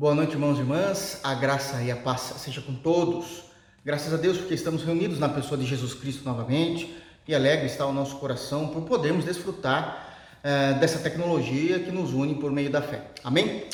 [0.00, 1.20] Boa noite, irmãos e irmãs.
[1.22, 3.42] A graça e a paz seja com todos.
[3.84, 6.96] Graças a Deus porque estamos reunidos na pessoa de Jesus Cristo novamente
[7.28, 12.36] e alegre está o nosso coração por podermos desfrutar eh, dessa tecnologia que nos une
[12.36, 13.08] por meio da fé.
[13.22, 13.64] Amém?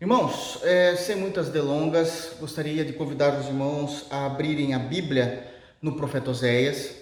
[0.00, 5.46] Irmãos, eh, sem muitas delongas, gostaria de convidar os irmãos a abrirem a Bíblia
[5.82, 6.94] no profeta Oséias.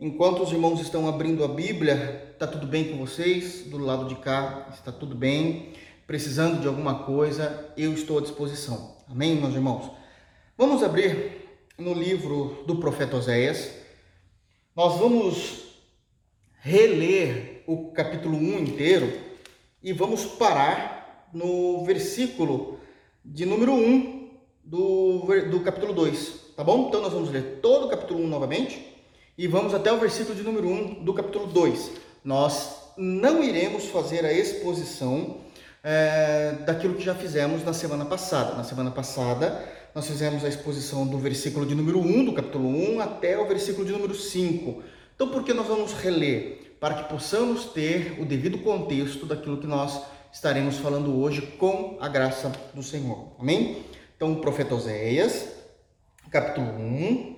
[0.00, 3.62] Enquanto os irmãos estão abrindo a Bíblia, está tudo bem com vocês?
[3.66, 5.72] Do lado de cá está tudo bem?
[6.06, 8.96] Precisando de alguma coisa, eu estou à disposição.
[9.08, 9.90] Amém, meus irmãos?
[10.56, 13.70] Vamos abrir no livro do profeta Oséias.
[14.76, 15.80] Nós vamos
[16.60, 19.12] reler o capítulo 1 inteiro
[19.82, 22.78] e vamos parar no versículo
[23.24, 24.30] de número 1
[24.62, 26.88] do, do capítulo 2, tá bom?
[26.88, 28.94] Então nós vamos ler todo o capítulo 1 novamente
[29.36, 31.90] e vamos até o versículo de número 1 do capítulo 2.
[32.22, 35.43] Nós não iremos fazer a exposição
[35.84, 38.54] é, daquilo que já fizemos na semana passada.
[38.54, 39.62] Na semana passada,
[39.94, 43.86] nós fizemos a exposição do versículo de número 1, do capítulo 1, até o versículo
[43.86, 44.82] de número 5.
[45.14, 46.76] Então, por que nós vamos reler?
[46.80, 50.00] Para que possamos ter o devido contexto daquilo que nós
[50.32, 53.36] estaremos falando hoje com a graça do Senhor.
[53.38, 53.84] Amém?
[54.16, 55.48] Então, o profeta Oséias,
[56.30, 57.36] capítulo 1,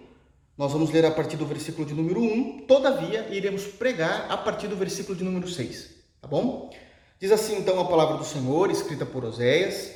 [0.56, 4.68] nós vamos ler a partir do versículo de número 1, todavia iremos pregar a partir
[4.68, 5.90] do versículo de número 6,
[6.22, 6.70] tá bom?
[7.18, 9.94] Diz assim então a palavra do Senhor, escrita por Oséias,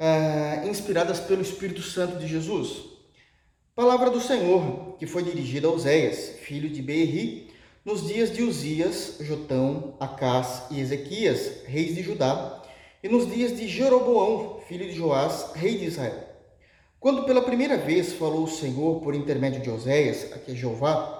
[0.00, 2.86] uh, inspiradas pelo Espírito Santo de Jesus.
[3.72, 7.52] Palavra do Senhor, que foi dirigida a Oséias, filho de Beeri,
[7.84, 12.60] nos dias de Uzias, Jotão, Acás e Ezequias, reis de Judá,
[13.00, 16.24] e nos dias de Jeroboão, filho de Joás, rei de Israel.
[16.98, 21.16] Quando pela primeira vez falou o Senhor por intermédio de Oséias, aqui é Jeová,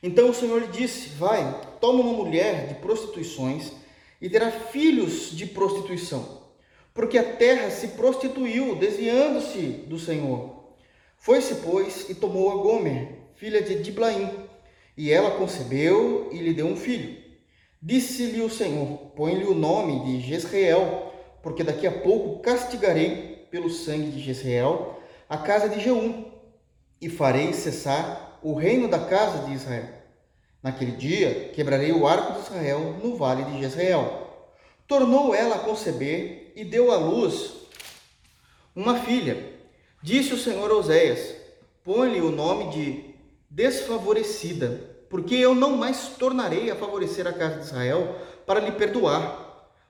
[0.00, 3.72] então o Senhor lhe disse: Vai, toma uma mulher de prostituições
[4.20, 6.42] e terá filhos de prostituição,
[6.92, 10.74] porque a terra se prostituiu, desviando-se do Senhor.
[11.16, 14.30] Foi-se, pois, e tomou a Gomer, filha de Diblaim,
[14.96, 17.16] e ela concebeu e lhe deu um filho.
[17.80, 21.12] Disse-lhe o Senhor: Põe-lhe o nome de Jezreel,
[21.42, 26.24] porque daqui a pouco castigarei pelo sangue de Jezreel a casa de Jeú,
[27.00, 29.97] e farei cessar o reino da casa de Israel.
[30.62, 34.26] Naquele dia quebrarei o arco de Israel no vale de Jezreel.
[34.86, 37.52] Tornou ela a conceber e deu à luz
[38.74, 39.56] uma filha.
[40.02, 41.34] Disse o Senhor Oséias:
[41.84, 43.14] Põe-lhe o nome de
[43.48, 49.46] desfavorecida, porque eu não mais tornarei a favorecer a casa de Israel para lhe perdoar.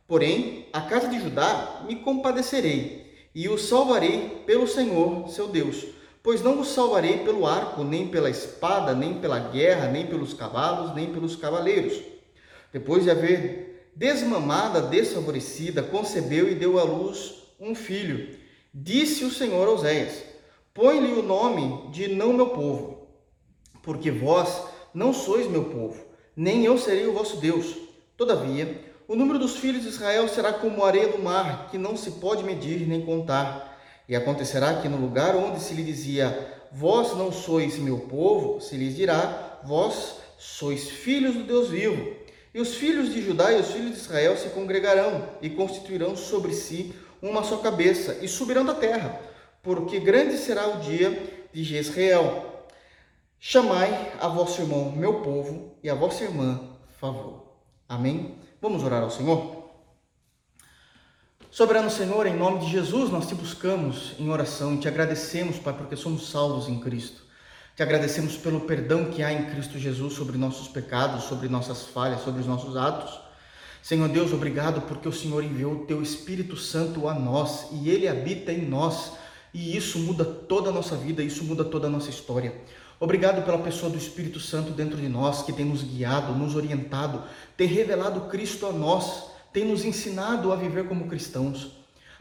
[0.06, 5.97] Porém, a casa de Judá me compadecerei e o salvarei pelo Senhor, seu Deus
[6.28, 10.94] Pois não os salvarei pelo arco, nem pela espada, nem pela guerra, nem pelos cavalos,
[10.94, 12.02] nem pelos cavaleiros.
[12.70, 18.36] Depois de haver desmamada, desfavorecida, concebeu e deu à luz um filho.
[18.74, 20.22] Disse o Senhor a Oséias:
[20.74, 23.08] Põe-lhe o nome de não meu povo,
[23.82, 25.98] porque vós não sois meu povo,
[26.36, 27.74] nem eu serei o vosso Deus.
[28.18, 31.96] Todavia, o número dos filhos de Israel será como a areia do mar, que não
[31.96, 33.77] se pode medir nem contar.
[34.08, 38.76] E acontecerá que no lugar onde se lhe dizia, vós não sois meu povo, se
[38.76, 42.16] lhes dirá, vós sois filhos do Deus vivo.
[42.54, 46.54] E os filhos de Judá e os filhos de Israel se congregarão e constituirão sobre
[46.54, 49.20] si uma só cabeça e subirão da terra,
[49.62, 52.46] porque grande será o dia de Jezreel.
[53.38, 56.60] Chamai a vosso irmão, meu povo, e a vossa irmã,
[56.98, 57.44] favor.
[57.88, 58.36] Amém?
[58.60, 59.57] Vamos orar ao Senhor?
[61.50, 65.72] Soberano Senhor, em nome de Jesus, nós te buscamos em oração e te agradecemos, Pai,
[65.72, 67.22] porque somos salvos em Cristo.
[67.74, 72.20] Te agradecemos pelo perdão que há em Cristo Jesus sobre nossos pecados, sobre nossas falhas,
[72.20, 73.18] sobre os nossos atos.
[73.82, 78.06] Senhor Deus, obrigado porque o Senhor enviou o teu Espírito Santo a nós e ele
[78.06, 79.12] habita em nós.
[79.54, 82.54] E isso muda toda a nossa vida, isso muda toda a nossa história.
[83.00, 87.22] Obrigado pela pessoa do Espírito Santo dentro de nós, que tem nos guiado, nos orientado,
[87.56, 91.72] tem revelado Cristo a nós tem nos ensinado a viver como cristãos.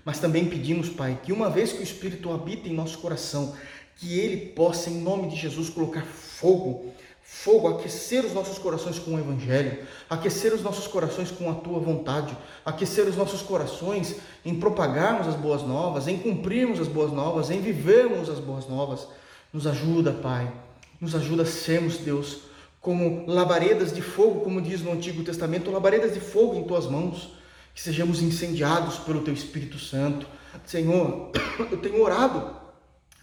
[0.04, 3.56] Mas também pedimos, Pai, que uma vez que o Espírito habita em nosso coração,
[3.98, 9.16] que ele possa, em nome de Jesus, colocar fogo, fogo, aquecer os nossos corações com
[9.16, 12.36] o Evangelho, aquecer os nossos corações com a tua vontade,
[12.66, 14.16] aquecer os nossos corações
[14.46, 19.08] em propagarmos as boas novas, em cumprirmos as boas novas, em vivermos as boas novas.
[19.52, 20.52] Nos ajuda, Pai,
[21.02, 22.47] nos ajuda a sermos, Deus,
[22.88, 27.34] como labaredas de fogo, como diz no Antigo Testamento, labaredas de fogo em tuas mãos,
[27.76, 30.26] que sejamos incendiados pelo teu Espírito Santo.
[30.66, 31.30] Senhor,
[31.70, 32.56] eu tenho orado,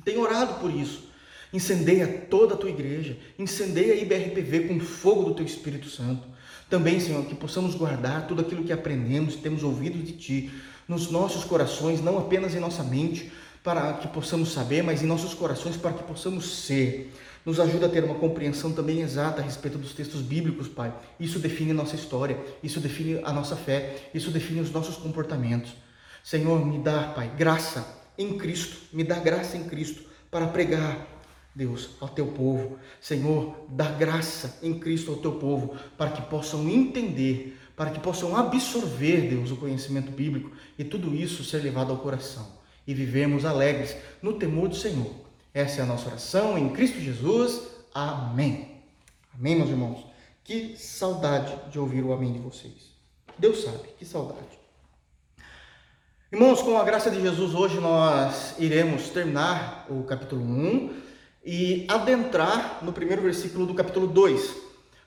[0.04, 1.08] tenho orado por isso.
[1.50, 6.28] Incendeia toda a tua igreja, incendeia a IBRPV com o fogo do teu Espírito Santo.
[6.68, 10.50] Também, Senhor, que possamos guardar tudo aquilo que aprendemos, temos ouvido de ti,
[10.86, 13.32] nos nossos corações, não apenas em nossa mente,
[13.62, 17.10] para que possamos saber, mas em nossos corações para que possamos ser.
[17.44, 20.94] Nos ajuda a ter uma compreensão também exata a respeito dos textos bíblicos, Pai.
[21.20, 25.74] Isso define a nossa história, isso define a nossa fé, isso define os nossos comportamentos.
[26.22, 27.86] Senhor, me dá, Pai, graça
[28.16, 31.06] em Cristo, me dá graça em Cristo para pregar,
[31.54, 32.78] Deus, ao teu povo.
[33.00, 38.34] Senhor, dá graça em Cristo ao teu povo para que possam entender, para que possam
[38.36, 43.96] absorver, Deus, o conhecimento bíblico e tudo isso ser levado ao coração e vivemos alegres
[44.22, 45.23] no temor do Senhor.
[45.54, 47.62] Essa é a nossa oração em Cristo Jesus.
[47.94, 48.82] Amém.
[49.32, 50.04] Amém, meus irmãos.
[50.42, 52.92] Que saudade de ouvir o amém de vocês.
[53.38, 54.58] Deus sabe, que saudade.
[56.32, 60.92] Irmãos, com a graça de Jesus, hoje nós iremos terminar o capítulo 1
[61.46, 64.56] e adentrar no primeiro versículo do capítulo 2.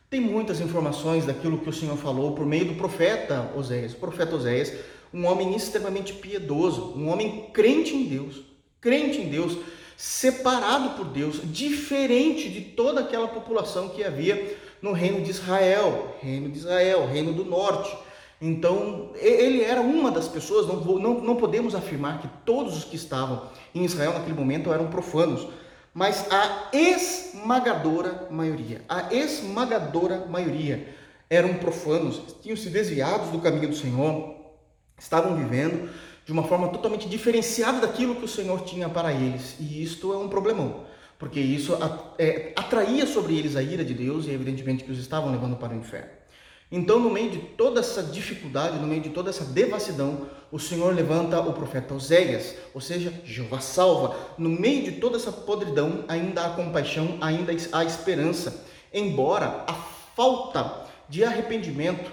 [0.10, 3.92] Tem muitas informações daquilo que o Senhor falou por meio do profeta Oséias.
[3.92, 4.74] O profeta Oséias
[5.14, 8.44] um homem extremamente piedoso, um homem crente em Deus,
[8.80, 9.58] crente em Deus,
[9.98, 16.50] separado por Deus, diferente de toda aquela população que havia no reino de Israel, reino
[16.50, 17.98] de Israel, reino do norte.
[18.40, 22.96] Então, ele era uma das pessoas, não, não, não podemos afirmar que todos os que
[22.96, 25.48] estavam em Israel naquele momento eram profanos,
[25.92, 30.96] mas a esmagadora maioria, a esmagadora maioria
[31.28, 34.36] eram profanos, tinham se desviados do caminho do Senhor,
[34.96, 35.90] estavam vivendo
[36.28, 39.56] de uma forma totalmente diferenciada daquilo que o Senhor tinha para eles.
[39.62, 40.84] E isto é um problemão,
[41.18, 41.74] porque isso
[42.20, 45.74] é, atraía sobre eles a ira de Deus e evidentemente que os estavam levando para
[45.74, 46.10] o inferno.
[46.70, 50.94] Então, no meio de toda essa dificuldade, no meio de toda essa devassidão, o Senhor
[50.94, 54.18] levanta o profeta Oséias, ou seja, Jeová salva.
[54.38, 60.86] No meio de toda essa podridão, ainda há compaixão, ainda há esperança, embora a falta
[61.08, 62.12] de arrependimento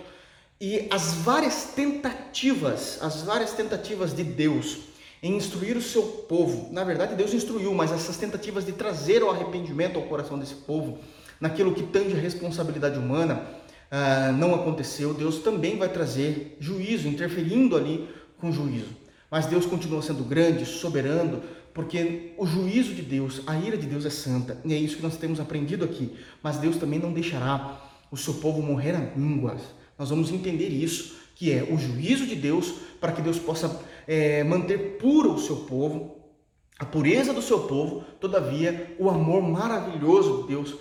[0.60, 4.78] e as várias tentativas, as várias tentativas de Deus
[5.22, 9.30] em instruir o seu povo, na verdade Deus instruiu, mas essas tentativas de trazer o
[9.30, 10.98] arrependimento ao coração desse povo,
[11.40, 13.42] naquilo que tange a responsabilidade humana,
[13.90, 15.14] uh, não aconteceu.
[15.14, 18.08] Deus também vai trazer juízo, interferindo ali
[18.38, 18.90] com juízo.
[19.30, 21.42] Mas Deus continua sendo grande, soberano,
[21.72, 25.02] porque o juízo de Deus, a ira de Deus é santa, e é isso que
[25.02, 26.16] nós temos aprendido aqui.
[26.42, 27.80] Mas Deus também não deixará
[28.10, 29.60] o seu povo morrer a mínguas
[29.98, 34.42] nós vamos entender isso, que é o juízo de Deus, para que Deus possa é,
[34.44, 36.16] manter puro o seu povo,
[36.78, 40.74] a pureza do seu povo, todavia o amor maravilhoso de Deus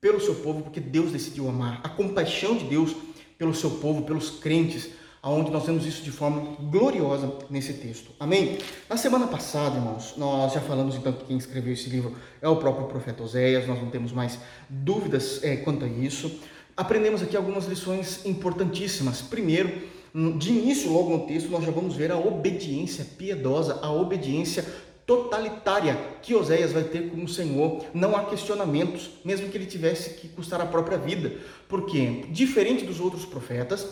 [0.00, 2.94] pelo seu povo, porque Deus decidiu amar, a compaixão de Deus
[3.36, 4.90] pelo seu povo, pelos crentes,
[5.22, 8.12] aonde nós vemos isso de forma gloriosa nesse texto.
[8.20, 8.58] Amém?
[8.88, 12.56] Na semana passada, irmãos, nós já falamos então que quem escreveu esse livro é o
[12.56, 14.38] próprio profeta Oséias, nós não temos mais
[14.68, 16.40] dúvidas é, quanto a isso
[16.78, 19.20] aprendemos aqui algumas lições importantíssimas.
[19.20, 19.82] Primeiro,
[20.38, 24.64] de início, logo no texto, nós já vamos ver a obediência piedosa, a obediência
[25.04, 27.84] totalitária que Oséias vai ter com o Senhor.
[27.92, 31.32] Não há questionamentos, mesmo que ele tivesse que custar a própria vida.
[31.68, 33.84] Porque, diferente dos outros profetas,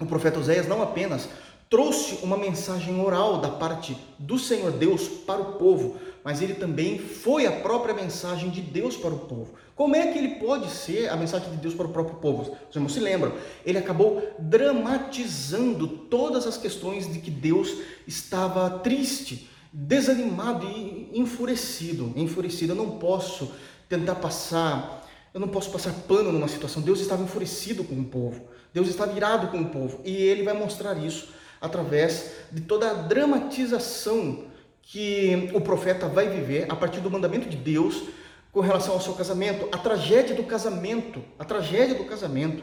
[0.00, 1.28] o profeta Oséias não apenas
[1.68, 6.98] trouxe uma mensagem oral da parte do Senhor Deus para o povo, mas ele também
[6.98, 9.54] foi a própria mensagem de Deus para o povo.
[9.76, 12.56] Como é que ele pode ser a mensagem de Deus para o próprio povo?
[12.68, 13.32] Os irmãos se lembram,
[13.64, 17.72] ele acabou dramatizando todas as questões de que Deus
[18.08, 22.12] estava triste, desanimado e enfurecido.
[22.16, 23.52] Enfurecido, eu não posso
[23.88, 26.82] tentar passar, eu não posso passar pano numa situação.
[26.82, 30.54] Deus estava enfurecido com o povo, Deus estava irado com o povo, e ele vai
[30.54, 31.28] mostrar isso
[31.60, 34.55] através de toda a dramatização
[34.88, 38.04] que o profeta vai viver a partir do mandamento de Deus
[38.52, 39.68] com relação ao seu casamento.
[39.72, 42.62] A tragédia do casamento, a tragédia do casamento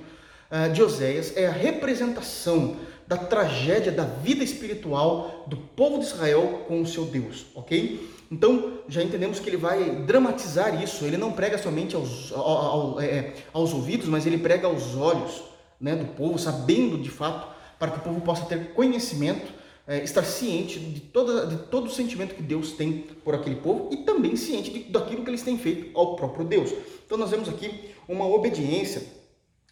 [0.49, 6.63] uh, de Oséias é a representação da tragédia da vida espiritual do povo de Israel
[6.65, 8.09] com o seu Deus, ok?
[8.31, 11.03] Então já entendemos que ele vai dramatizar isso.
[11.03, 15.43] Ele não prega somente aos, ao, ao, é, aos ouvidos, mas ele prega aos olhos
[15.79, 20.23] né, do povo, sabendo de fato, para que o povo possa ter conhecimento é, estar
[20.23, 24.35] ciente de, toda, de todo o sentimento que Deus tem por aquele povo e também
[24.35, 26.71] ciente de, daquilo que eles têm feito ao próprio Deus.
[27.05, 29.23] Então nós vemos aqui uma obediência.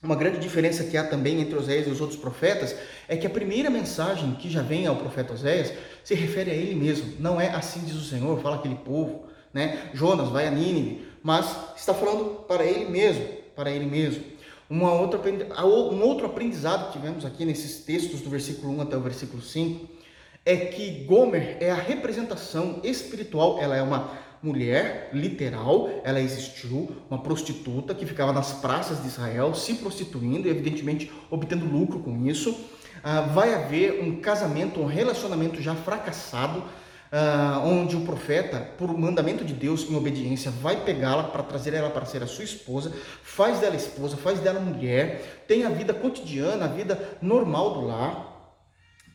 [0.04, 2.76] Uma grande diferença que há também entre Oséias e os outros profetas
[3.08, 5.72] é que a primeira mensagem que já vem ao profeta Oséias
[6.04, 7.14] se refere a ele mesmo.
[7.20, 9.92] Não é assim diz o Senhor, fala aquele povo, né?
[9.94, 13.24] Jonas vai a Nínive, mas está falando para ele mesmo,
[13.56, 14.24] para ele mesmo.
[14.68, 15.20] Uma outra,
[15.64, 20.01] um outro aprendizado que tivemos aqui nesses textos do versículo 1 até o versículo 5
[20.46, 27.22] é que Gomer é a representação espiritual, ela é uma mulher literal, ela existiu, uma
[27.22, 32.58] prostituta que ficava nas praças de Israel se prostituindo e evidentemente obtendo lucro com isso.
[33.04, 36.64] ah, vai haver um casamento, um relacionamento já fracassado,
[37.12, 41.90] ah, onde o profeta, por mandamento de Deus, em obediência, vai pegá-la para trazer ela
[41.90, 46.66] para ser a sua esposa, faz dela esposa, faz dela mulher, tem a vida cotidiana,
[46.66, 48.28] a vida normal do lar.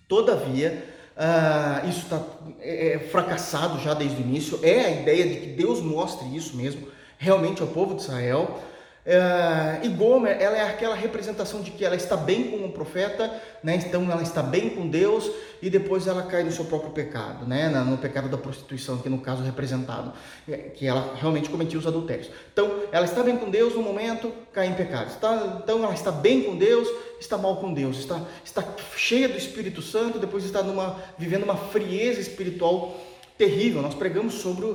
[0.09, 2.21] Todavia, Uh, isso está
[2.61, 4.61] é, é, fracassado já desde o início.
[4.63, 8.61] É a ideia de que Deus mostre isso mesmo realmente ao povo de Israel.
[9.07, 13.41] Uh, e Gomer, ela é aquela representação de que ela está bem com o profeta,
[13.63, 13.77] né?
[13.77, 15.31] então ela está bem com Deus,
[15.63, 17.69] e depois ela cai no seu próprio pecado, né?
[17.69, 20.13] no pecado da prostituição, que no caso é representado,
[20.49, 22.29] é, que ela realmente cometia os adultérios.
[22.53, 25.07] Então, ela está bem com Deus no momento, cai em pecado.
[25.07, 26.89] Está, então, ela está bem com Deus,
[27.21, 27.99] está mal com Deus.
[27.99, 28.65] Está, está
[28.97, 32.97] cheia do Espírito Santo, depois está numa, vivendo uma frieza espiritual
[33.37, 33.83] terrível.
[33.83, 34.67] Nós pregamos sobre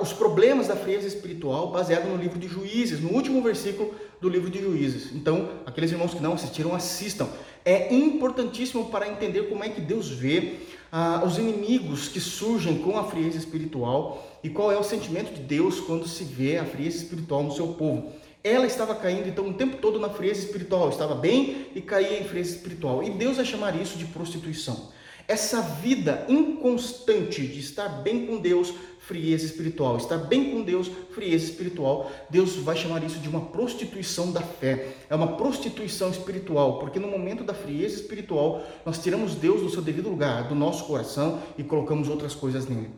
[0.00, 4.50] os problemas da frieza espiritual baseado no livro de Juízes, no último versículo do livro
[4.50, 5.12] de Juízes.
[5.14, 7.28] Então, aqueles irmãos que não assistiram, assistam.
[7.64, 12.96] É importantíssimo para entender como é que Deus vê ah, os inimigos que surgem com
[12.96, 16.98] a frieza espiritual e qual é o sentimento de Deus quando se vê a frieza
[16.98, 18.12] espiritual no seu povo.
[18.42, 22.24] Ela estava caindo então o tempo todo na frieza espiritual, estava bem e caía em
[22.24, 23.02] frieza espiritual.
[23.02, 24.92] E Deus vai chamar isso de prostituição.
[25.28, 31.46] Essa vida inconstante de estar bem com Deus, frieza espiritual, estar bem com Deus, frieza
[31.46, 34.94] espiritual, Deus vai chamar isso de uma prostituição da fé.
[35.10, 39.82] É uma prostituição espiritual, porque no momento da frieza espiritual, nós tiramos Deus do seu
[39.82, 42.90] devido lugar, do nosso coração e colocamos outras coisas nele.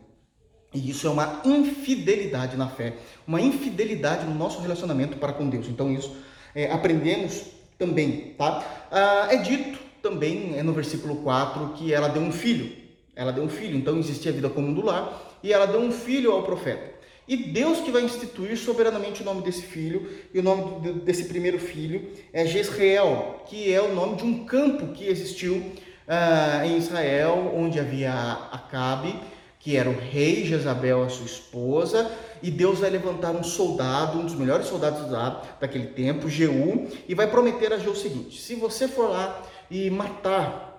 [0.71, 5.67] E isso é uma infidelidade na fé, uma infidelidade no nosso relacionamento para com Deus.
[5.67, 6.15] Então, isso
[6.53, 7.45] é, aprendemos
[7.75, 8.87] também, tá?
[8.91, 12.71] Ah, é dito também é no versículo 4 que ela deu um filho.
[13.15, 15.91] Ela deu um filho, então existia a vida comum do lar, e ela deu um
[15.91, 16.99] filho ao profeta.
[17.27, 21.59] E Deus que vai instituir soberanamente o nome desse filho, e o nome desse primeiro
[21.59, 27.53] filho é Jezreel, que é o nome de um campo que existiu uh, em Israel,
[27.55, 28.11] onde havia
[28.51, 29.13] Acabe,
[29.59, 32.09] que era o rei, Jezabel, a sua esposa,
[32.41, 37.13] e Deus vai levantar um soldado, um dos melhores soldados lá daquele tempo, Jeú, e
[37.13, 40.69] vai prometer a Jeú o seguinte: se você for lá e matar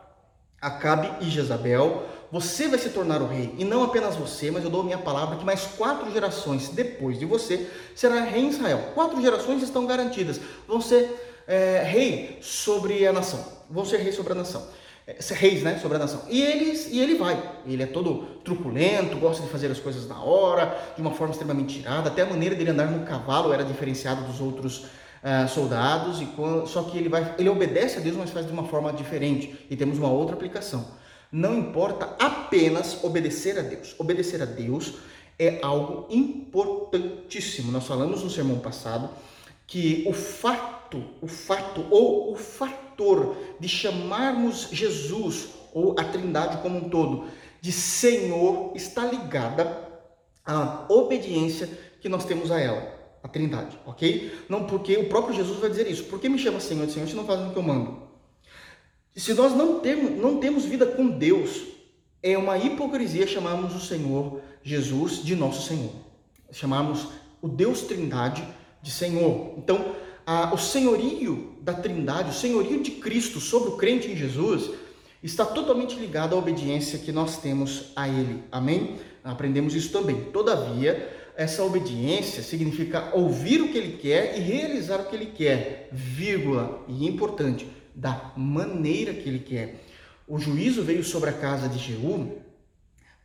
[0.61, 3.55] Acabe e Jezabel, você vai se tornar o rei.
[3.57, 7.25] E não apenas você, mas eu dou minha palavra que mais quatro gerações depois de
[7.25, 8.91] você será rei em Israel.
[8.95, 10.39] Quatro gerações estão garantidas.
[10.69, 13.43] Vão ser é, rei sobre a nação.
[13.71, 14.69] Vão ser rei sobre a nação.
[15.07, 16.25] É, reis, né, sobre a nação.
[16.29, 17.43] E ele, e ele vai.
[17.67, 21.79] Ele é todo truculento, gosta de fazer as coisas na hora, de uma forma extremamente
[21.79, 22.11] tirada.
[22.11, 24.85] Até a maneira dele andar no cavalo era diferenciada dos outros
[25.23, 28.53] uh, soldados, e quando, só que ele, vai, ele obedece a Deus, mas faz de
[28.53, 29.67] uma forma diferente.
[29.71, 30.87] E temos uma outra aplicação.
[31.31, 33.95] Não importa apenas obedecer a Deus.
[33.99, 34.95] Obedecer a Deus
[35.39, 37.71] é algo importantíssimo.
[37.71, 39.11] Nós falamos no sermão passado
[39.67, 46.79] que o fato, o fato ou o fator de chamarmos Jesus ou a Trindade como
[46.79, 47.29] um todo
[47.61, 49.89] de Senhor está ligada
[50.45, 51.69] à obediência
[52.00, 54.33] que nós temos a ela a Trindade, ok?
[54.49, 56.05] Não porque o próprio Jesus vai dizer isso.
[56.05, 58.03] Por que me chama Senhor de Senhor se não fazem o que eu mando?
[59.15, 61.62] Se nós não temos, não temos vida com Deus,
[62.23, 65.93] é uma hipocrisia chamarmos o Senhor Jesus de nosso Senhor.
[66.53, 67.09] Chamarmos
[67.43, 68.43] o Deus Trindade
[68.83, 69.55] de Senhor.
[69.59, 69.95] Então,
[70.27, 74.71] a, o senhorio da Trindade, o senhorio de Cristo sobre o crente em Jesus,
[75.23, 78.43] está totalmente ligado à obediência que nós temos a Ele.
[78.50, 78.97] Amém?
[79.23, 80.25] Aprendemos isso também.
[80.25, 85.89] Todavia, essa obediência significa ouvir o que ele quer e realizar o que ele quer,
[85.93, 89.85] vírgula, e importante, da maneira que ele quer.
[90.27, 92.41] O juízo veio sobre a casa de Jeú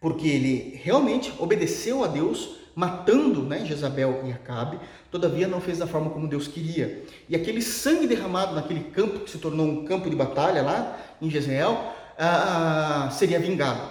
[0.06, 5.88] porque ele realmente obedeceu a Deus, matando né, Jezabel e Acabe, todavia não fez da
[5.88, 7.04] forma como Deus queria.
[7.28, 11.28] E aquele sangue derramado naquele campo, que se tornou um campo de batalha lá em
[11.28, 13.82] Jezreel, ah, seria vingado.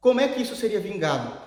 [0.00, 1.43] Como é que isso seria vingado?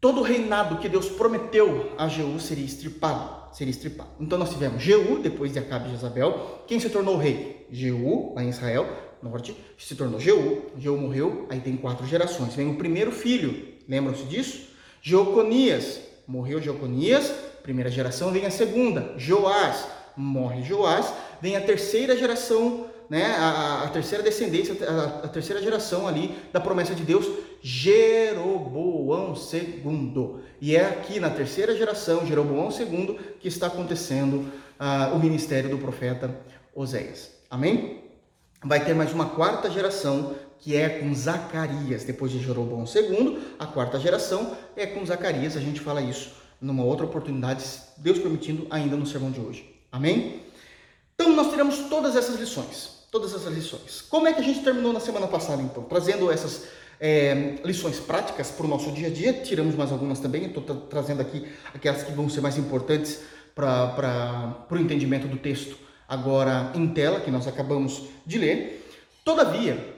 [0.00, 4.10] Todo o reinado que Deus prometeu a Jeú seria estripado, seria estripado.
[4.20, 7.66] Então nós tivemos Jeú, depois de Acabe e Jezabel, quem se tornou rei?
[7.70, 8.86] Jeú, lá em Israel,
[9.22, 12.54] norte, se tornou Jeú, Jeú morreu, aí tem quatro gerações.
[12.54, 14.68] Vem o primeiro filho, lembram-se disso?
[15.02, 19.86] Jeoconias, morreu Jeoconias, primeira geração, vem a segunda, Joás,
[20.16, 26.08] morre Joás, vem a terceira geração, né, a, a terceira descendência, a, a terceira geração
[26.08, 27.26] ali da promessa de Deus,
[27.68, 30.36] Jeroboão II.
[30.60, 34.36] E é aqui na terceira geração, Jeroboão II, que está acontecendo
[34.78, 36.32] uh, o ministério do profeta
[36.72, 37.32] Oséias.
[37.50, 38.04] Amém?
[38.64, 43.66] Vai ter mais uma quarta geração que é com Zacarias, depois de Jeroboão II, a
[43.66, 47.64] quarta geração é com Zacarias, a gente fala isso numa outra oportunidade,
[47.96, 49.74] Deus permitindo, ainda no sermão de hoje.
[49.90, 50.40] Amém?
[51.16, 54.02] Então nós teremos todas essas lições todas essas lições.
[54.02, 55.82] Como é que a gente terminou na semana passada, então?
[55.84, 56.66] Trazendo essas
[57.00, 60.74] é, lições práticas para o nosso dia a dia, tiramos mais algumas também, estou tra
[60.74, 63.22] trazendo aqui aquelas que vão ser mais importantes
[63.54, 65.76] para o entendimento do texto
[66.08, 68.86] agora em tela, que nós acabamos de ler.
[69.24, 69.94] Todavia,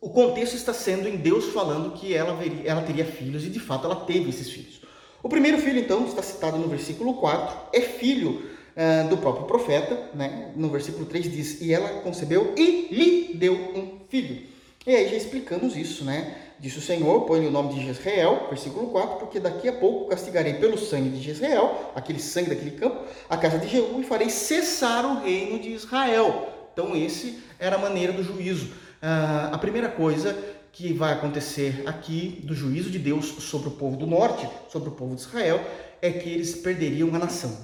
[0.00, 3.58] o contexto está sendo em Deus falando que ela, veria, ela teria filhos e de
[3.58, 4.80] fato ela teve esses filhos.
[5.22, 8.42] O primeiro filho, então, está citado no versículo 4, é filho
[8.76, 10.52] uh, do próprio profeta, né?
[10.54, 14.55] no versículo 3 diz: E ela concebeu e lhe deu um filho.
[14.86, 16.36] E aí já explicamos isso, né?
[16.60, 20.54] Disse o Senhor, põe o nome de Jezreel, versículo 4, porque daqui a pouco castigarei
[20.54, 25.04] pelo sangue de Jezreel, aquele sangue daquele campo, a casa de Jeú, e farei cessar
[25.04, 26.48] o reino de Israel.
[26.72, 28.66] Então, esse era a maneira do juízo.
[28.66, 30.38] Uh, a primeira coisa
[30.72, 34.92] que vai acontecer aqui do juízo de Deus sobre o povo do norte, sobre o
[34.92, 35.60] povo de Israel,
[36.00, 37.54] é que eles perderiam a nação.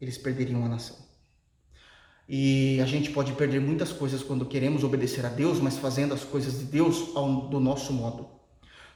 [0.00, 1.01] Eles perderiam a nação.
[2.34, 6.24] E a gente pode perder muitas coisas quando queremos obedecer a Deus, mas fazendo as
[6.24, 8.26] coisas de Deus ao, do nosso modo.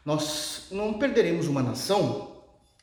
[0.02, 2.32] Nós não perderemos uma nação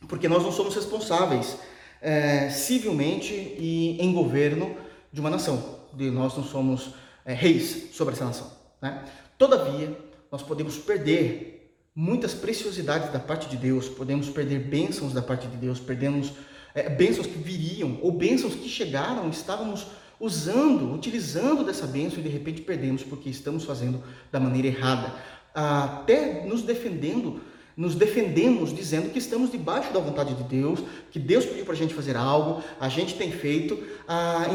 [0.07, 1.57] porque nós não somos responsáveis
[1.99, 4.77] é, civilmente e em governo
[5.11, 5.79] de uma nação.
[5.91, 6.93] De nós não somos
[7.25, 8.51] é, reis sobre essa nação.
[8.79, 9.03] Né?
[9.39, 9.97] Todavia,
[10.31, 15.57] nós podemos perder muitas preciosidades da parte de Deus, podemos perder bênçãos da parte de
[15.57, 16.31] Deus, perdemos
[16.75, 19.87] é, bênçãos que viriam ou bênçãos que chegaram, estávamos
[20.23, 24.01] usando, utilizando dessa bênção e de repente perdemos porque estamos fazendo
[24.31, 25.13] da maneira errada.
[25.53, 27.41] Até nos defendendo,
[27.75, 30.79] nos defendemos dizendo que estamos debaixo da vontade de Deus,
[31.11, 33.77] que Deus pediu para a gente fazer algo, a gente tem feito,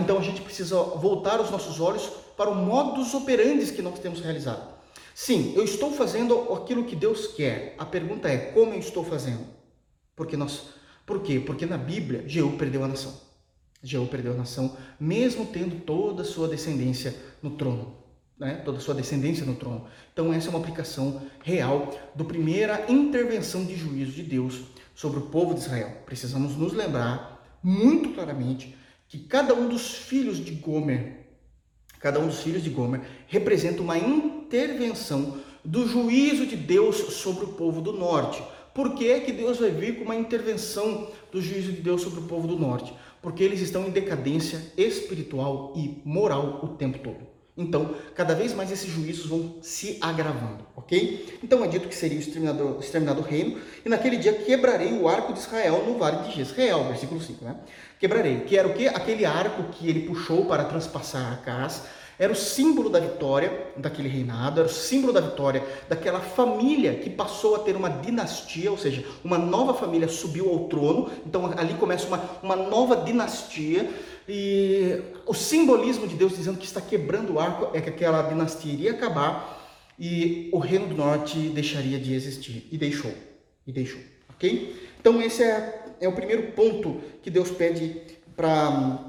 [0.00, 4.20] então a gente precisa voltar os nossos olhos para o modus operandi que nós temos
[4.20, 4.66] realizado.
[5.14, 7.74] Sim, eu estou fazendo aquilo que Deus quer.
[7.76, 9.44] A pergunta é como eu estou fazendo?
[10.16, 10.70] Porque nós,
[11.04, 11.38] por quê?
[11.38, 13.27] Porque na Bíblia Jeú perdeu a nação.
[13.82, 17.94] Jeú perdeu a nação, mesmo tendo toda a sua descendência no trono.
[18.38, 18.54] Né?
[18.64, 19.86] Toda a sua descendência no trono.
[20.12, 24.62] Então, essa é uma aplicação real da primeira intervenção de juízo de Deus
[24.94, 26.02] sobre o povo de Israel.
[26.06, 28.76] Precisamos nos lembrar muito claramente
[29.08, 31.26] que cada um dos filhos de Gomer,
[31.98, 37.48] cada um dos filhos de Gomer, representa uma intervenção do juízo de Deus sobre o
[37.54, 38.42] povo do norte.
[38.74, 42.24] Por que, que Deus vai vir com uma intervenção do juízo de Deus sobre o
[42.24, 42.94] povo do norte?
[43.22, 47.38] Porque eles estão em decadência espiritual e moral o tempo todo.
[47.60, 51.38] Então, cada vez mais esses juízos vão se agravando, ok?
[51.42, 55.08] Então é dito que seria o exterminador, o exterminado reino, e naquele dia quebrarei o
[55.08, 57.56] arco de Israel no vale de Jezreel, versículo 5, né?
[57.98, 58.86] Quebrarei, que era o que?
[58.86, 61.82] Aquele arco que ele puxou para transpassar a casa,
[62.18, 67.08] era o símbolo da vitória daquele reinado, era o símbolo da vitória daquela família que
[67.08, 71.10] passou a ter uma dinastia, ou seja, uma nova família subiu ao trono.
[71.24, 73.88] Então ali começa uma, uma nova dinastia.
[74.28, 78.72] E o simbolismo de Deus dizendo que está quebrando o arco é que aquela dinastia
[78.72, 79.56] iria acabar
[79.98, 82.66] e o reino do norte deixaria de existir.
[82.70, 83.12] E deixou.
[83.64, 84.00] E deixou.
[84.30, 84.76] Ok?
[85.00, 88.02] Então esse é, é o primeiro ponto que Deus pede
[88.36, 89.07] para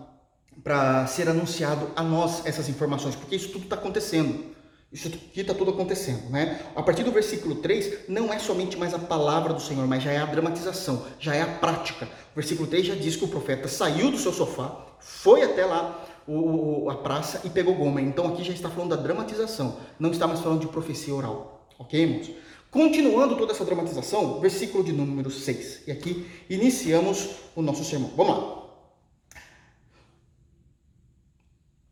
[0.69, 4.55] para ser anunciado a nós essas informações, porque isso tudo está acontecendo.
[4.93, 6.59] Isso aqui está tudo acontecendo, né?
[6.75, 10.11] A partir do versículo 3, não é somente mais a palavra do Senhor, mas já
[10.11, 12.05] é a dramatização, já é a prática.
[12.05, 16.05] O versículo 3 já diz que o profeta saiu do seu sofá, foi até lá
[16.27, 18.05] o, o, a praça e pegou Gomer.
[18.05, 21.67] Então aqui já está falando da dramatização, não está mais falando de profecia oral.
[21.79, 22.29] Ok, irmãos?
[22.69, 25.87] Continuando toda essa dramatização, versículo de número 6.
[25.87, 28.11] E aqui iniciamos o nosso sermão.
[28.15, 28.58] Vamos lá.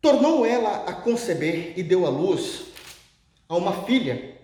[0.07, 2.67] Tornou ela a conceber e deu à luz
[3.49, 4.37] a uma filha.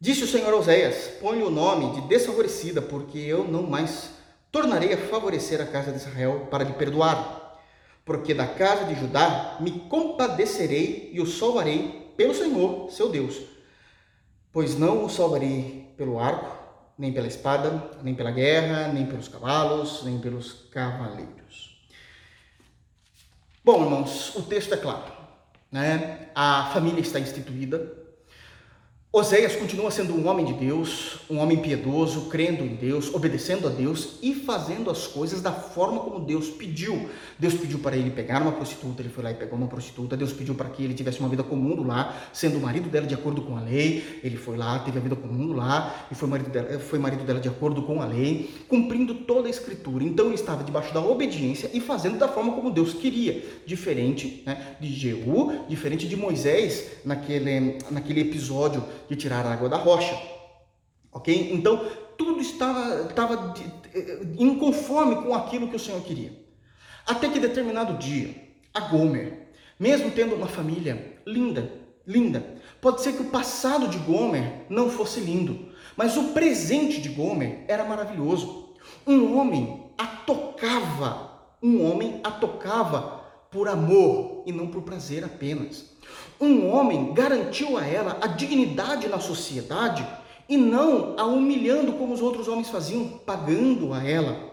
[0.00, 4.10] Disse o Senhor Oséias: Põe o nome de desfavorecida, porque eu não mais
[4.52, 7.58] tornarei a favorecer a casa de Israel para lhe perdoar.
[8.04, 13.40] Porque da casa de Judá me compadecerei e o salvarei pelo Senhor, seu Deus.
[14.52, 16.56] Pois não o salvarei pelo arco,
[16.96, 21.67] nem pela espada, nem pela guerra, nem pelos cavalos, nem pelos cavaleiros.
[23.68, 25.12] Bom, irmãos, o texto é claro.
[25.70, 26.30] Né?
[26.34, 27.97] A família está instituída,
[29.10, 33.70] Oséias continua sendo um homem de Deus, um homem piedoso, crendo em Deus, obedecendo a
[33.70, 37.08] Deus e fazendo as coisas da forma como Deus pediu.
[37.38, 40.14] Deus pediu para ele pegar uma prostituta, ele foi lá e pegou uma prostituta.
[40.14, 43.14] Deus pediu para que ele tivesse uma vida comum lá, sendo o marido dela de
[43.14, 44.20] acordo com a lei.
[44.22, 47.40] Ele foi lá, teve a vida comum lá e foi marido dela, foi marido dela
[47.40, 50.04] de acordo com a lei, cumprindo toda a escritura.
[50.04, 54.76] Então ele estava debaixo da obediência e fazendo da forma como Deus queria, diferente né,
[54.78, 60.16] de Jeú, diferente de Moisés naquele, naquele episódio de tirar a água da rocha.
[61.12, 61.50] Ok?
[61.52, 61.84] Então,
[62.16, 63.54] tudo estava, estava
[64.38, 66.32] inconforme com aquilo que o Senhor queria.
[67.06, 68.34] Até que determinado dia,
[68.74, 71.70] a Gomer mesmo tendo uma família linda,
[72.06, 72.44] linda.
[72.80, 77.64] Pode ser que o passado de Gomer não fosse lindo, mas o presente de Gomer
[77.68, 78.74] era maravilhoso.
[79.06, 83.18] Um homem a tocava, um homem a tocava
[83.50, 85.96] por amor e não por prazer apenas.
[86.40, 90.06] Um homem garantiu a ela a dignidade na sociedade
[90.48, 94.48] e não a humilhando como os outros homens faziam, pagando a ela.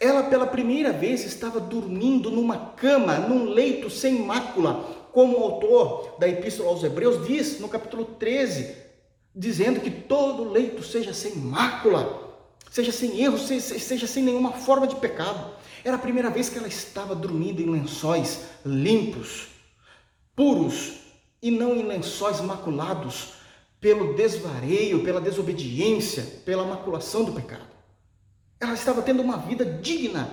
[0.00, 6.16] Ela pela primeira vez estava dormindo numa cama, num leito sem mácula, como o autor
[6.18, 8.76] da Epístola aos Hebreus diz no capítulo 13,
[9.34, 12.36] dizendo que todo leito seja sem mácula,
[12.70, 15.50] seja sem erro, seja sem nenhuma forma de pecado.
[15.84, 19.48] Era a primeira vez que ela estava dormindo em lençóis limpos,
[20.38, 20.92] puros,
[21.42, 23.30] e não em lençóis maculados
[23.80, 27.66] pelo desvareio, pela desobediência, pela maculação do pecado.
[28.60, 30.30] Ela estava tendo uma vida digna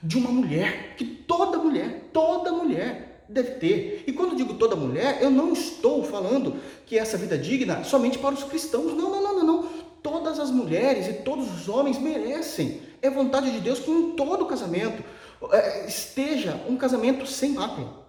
[0.00, 4.04] de uma mulher, que toda mulher, toda mulher deve ter.
[4.06, 8.36] E quando digo toda mulher, eu não estou falando que essa vida digna somente para
[8.36, 8.96] os cristãos.
[8.96, 9.68] Não, não, não, não, não.
[10.00, 12.80] Todas as mulheres e todos os homens merecem.
[13.02, 15.02] É vontade de Deus que em todo casamento
[15.50, 18.07] é, esteja um casamento sem mácula.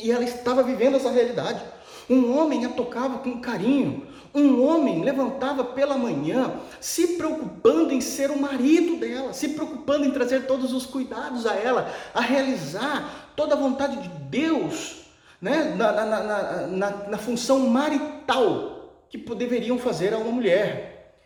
[0.00, 1.62] E ela estava vivendo essa realidade.
[2.08, 4.06] Um homem a tocava com carinho.
[4.34, 10.10] Um homem levantava pela manhã se preocupando em ser o marido dela, se preocupando em
[10.10, 15.00] trazer todos os cuidados a ela, a realizar toda a vontade de Deus
[15.40, 15.74] né?
[15.76, 21.16] na, na, na, na, na função marital que deveriam fazer a uma mulher.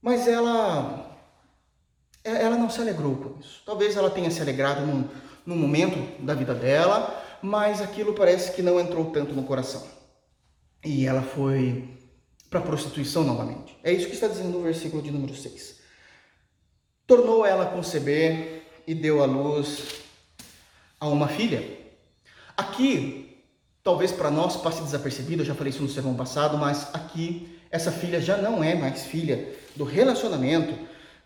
[0.00, 1.18] Mas ela,
[2.22, 3.62] ela não se alegrou com isso.
[3.66, 5.04] Talvez ela tenha se alegrado num,
[5.44, 9.86] num momento da vida dela, mas aquilo parece que não entrou tanto no coração.
[10.84, 11.88] E ela foi
[12.48, 13.78] para a prostituição novamente.
[13.82, 15.80] É isso que está dizendo o versículo de número 6.
[17.06, 20.00] Tornou ela a conceber e deu à luz
[20.98, 21.78] a uma filha.
[22.56, 23.44] Aqui,
[23.82, 27.92] talvez para nós passe desapercebido, eu já falei isso no sermão passado, mas aqui essa
[27.92, 30.76] filha já não é mais filha do relacionamento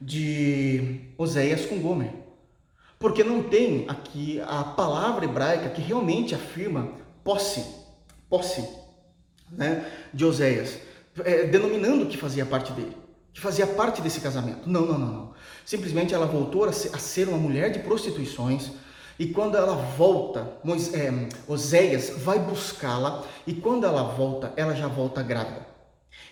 [0.01, 2.24] de Oséias com Gomer.
[3.05, 7.63] Porque não tem aqui a palavra hebraica que realmente afirma posse,
[8.31, 8.67] posse
[9.53, 10.79] né, de Oséias,
[11.23, 12.97] é, denominando que fazia parte dele,
[13.31, 14.67] que fazia parte desse casamento.
[14.67, 15.35] Não, não, não, não.
[15.67, 18.71] Simplesmente ela voltou a ser, uma mulher de prostituições,
[19.19, 20.57] e quando ela volta,
[20.95, 25.67] é, Oséias vai buscá-la, e quando ela volta, ela já volta grávida.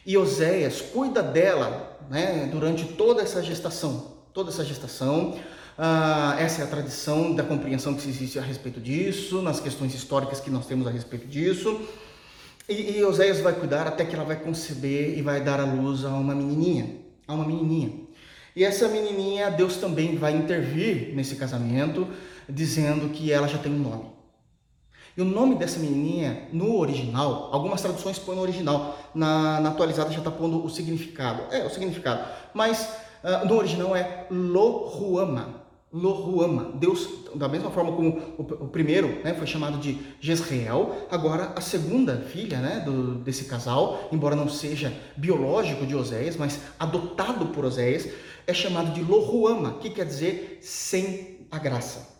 [0.06, 4.22] E Oséias cuida dela né, durante toda essa gestação.
[4.32, 5.38] Toda essa gestação.
[5.76, 10.40] Ah, essa é a tradição da compreensão que existe a respeito disso, nas questões históricas
[10.40, 11.80] que nós temos a respeito disso.
[12.68, 16.04] E, e Oséias vai cuidar até que ela vai conceber e vai dar à luz
[16.04, 16.96] a uma menininha.
[17.26, 17.92] A uma menininha.
[18.54, 22.06] E essa menininha, Deus também vai intervir nesse casamento
[22.48, 24.12] dizendo que ela já tem um nome.
[25.16, 30.10] E o nome dessa menininha, no original, algumas traduções põem no original, na, na atualizada
[30.10, 31.54] já está pondo o significado.
[31.54, 32.24] É, o significado.
[32.54, 32.88] Mas
[33.22, 35.61] uh, no original é Lohuama.
[35.92, 36.72] Lohuama.
[36.74, 42.16] Deus, da mesma forma como o, primeiro né, foi chamado de Jezreel, agora a segunda
[42.18, 48.08] filha né, do, desse casal, embora não seja biológico de Oséias, mas adotado por Oséias,
[48.46, 52.12] é chamado de Lohuama, que quer dizer sem a graça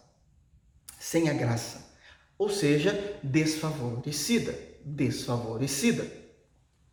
[1.02, 1.92] sem a graça,
[2.38, 6.06] ou seja, desfavorecida, desfavorecida.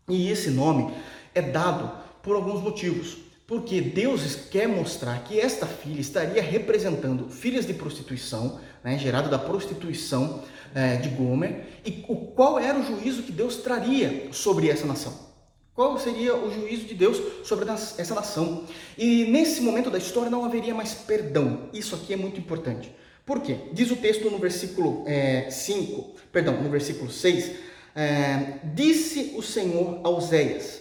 [0.09, 0.91] E esse nome
[1.35, 1.91] é dado
[2.23, 3.17] por alguns motivos.
[3.49, 9.39] Porque Deus quer mostrar que esta filha estaria representando filhas de prostituição, né, gerada da
[9.39, 10.43] prostituição
[10.75, 15.17] é, de Gomer, e o, qual era o juízo que Deus traria sobre essa nação.
[15.73, 18.65] Qual seria o juízo de Deus sobre essa nação?
[18.95, 21.69] E nesse momento da história não haveria mais perdão.
[21.73, 22.93] Isso aqui é muito importante.
[23.25, 23.57] Por quê?
[23.73, 25.05] Diz o texto no versículo
[25.49, 27.51] 5, é, perdão, no versículo 6,
[27.95, 30.78] é, disse o Senhor a Oséias,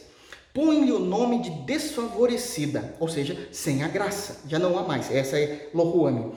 [0.59, 5.39] põe-lhe o nome de desfavorecida, ou seja, sem a graça, já não há mais, essa
[5.39, 6.33] é Lohuame,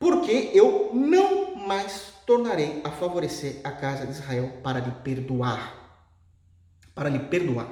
[0.00, 5.76] porque eu não mais tornarei a favorecer a casa de Israel para lhe perdoar,
[6.92, 7.68] para lhe perdoar.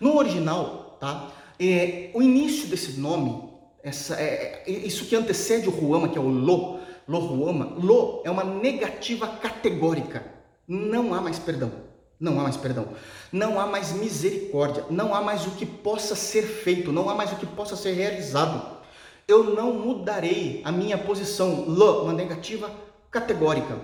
[0.00, 1.30] No original, tá?
[1.58, 3.52] É, o início desse nome,
[3.82, 8.30] essa, é, é isso que antecede o Ruama, que é o Lo, Lohuama, lo é
[8.30, 10.24] uma negativa categórica.
[10.66, 11.89] Não há mais perdão.
[12.20, 12.88] Não há mais perdão.
[13.32, 14.84] Não há mais misericórdia.
[14.90, 16.92] Não há mais o que possa ser feito.
[16.92, 18.78] Não há mais o que possa ser realizado.
[19.26, 21.64] Eu não mudarei a minha posição.
[21.66, 22.70] Lo, uma negativa
[23.10, 23.78] categórica.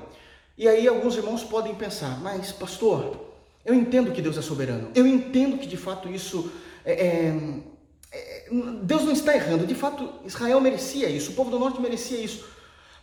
[0.58, 3.26] E aí alguns irmãos podem pensar, mas pastor,
[3.64, 4.90] eu entendo que Deus é soberano.
[4.94, 6.50] Eu entendo que de fato isso
[6.84, 7.62] é, é,
[8.12, 8.48] é,
[8.82, 9.66] Deus não está errando.
[9.66, 11.32] De fato, Israel merecia isso.
[11.32, 12.46] O povo do norte merecia isso.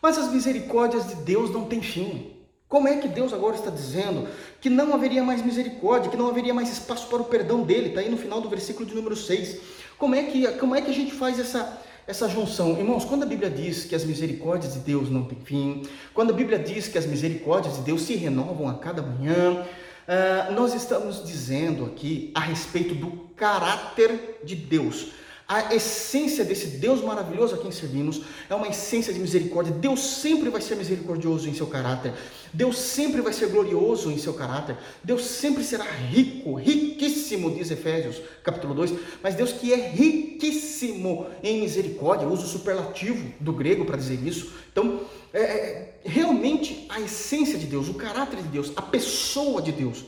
[0.02, 2.33] Mas as misericórdias de Deus não têm fim.
[2.73, 4.27] Como é que Deus agora está dizendo
[4.59, 7.89] que não haveria mais misericórdia, que não haveria mais espaço para o perdão dele?
[7.89, 9.59] Está aí no final do versículo de número 6.
[9.95, 12.71] Como é que, como é que a gente faz essa, essa junção.
[12.75, 15.83] Irmãos, quando a Bíblia diz que as misericórdias de Deus não têm fim,
[16.15, 20.53] quando a Bíblia diz que as misericórdias de Deus se renovam a cada manhã, uh,
[20.53, 25.12] nós estamos dizendo aqui a respeito do caráter de Deus.
[25.47, 29.73] A essência desse Deus maravilhoso a quem servimos é uma essência de misericórdia.
[29.73, 32.13] Deus sempre vai ser misericordioso em seu caráter.
[32.54, 34.78] Deus sempre vai ser glorioso em seu caráter.
[35.04, 38.94] Deus sempre será rico, riquíssimo, diz Efésios, capítulo 2.
[39.24, 44.54] Mas Deus que é riquíssimo em misericórdia, uso superlativo do grego para dizer isso.
[44.72, 45.02] Então,
[45.34, 50.06] é, é, realmente a essência de Deus, o caráter de Deus, a pessoa de Deus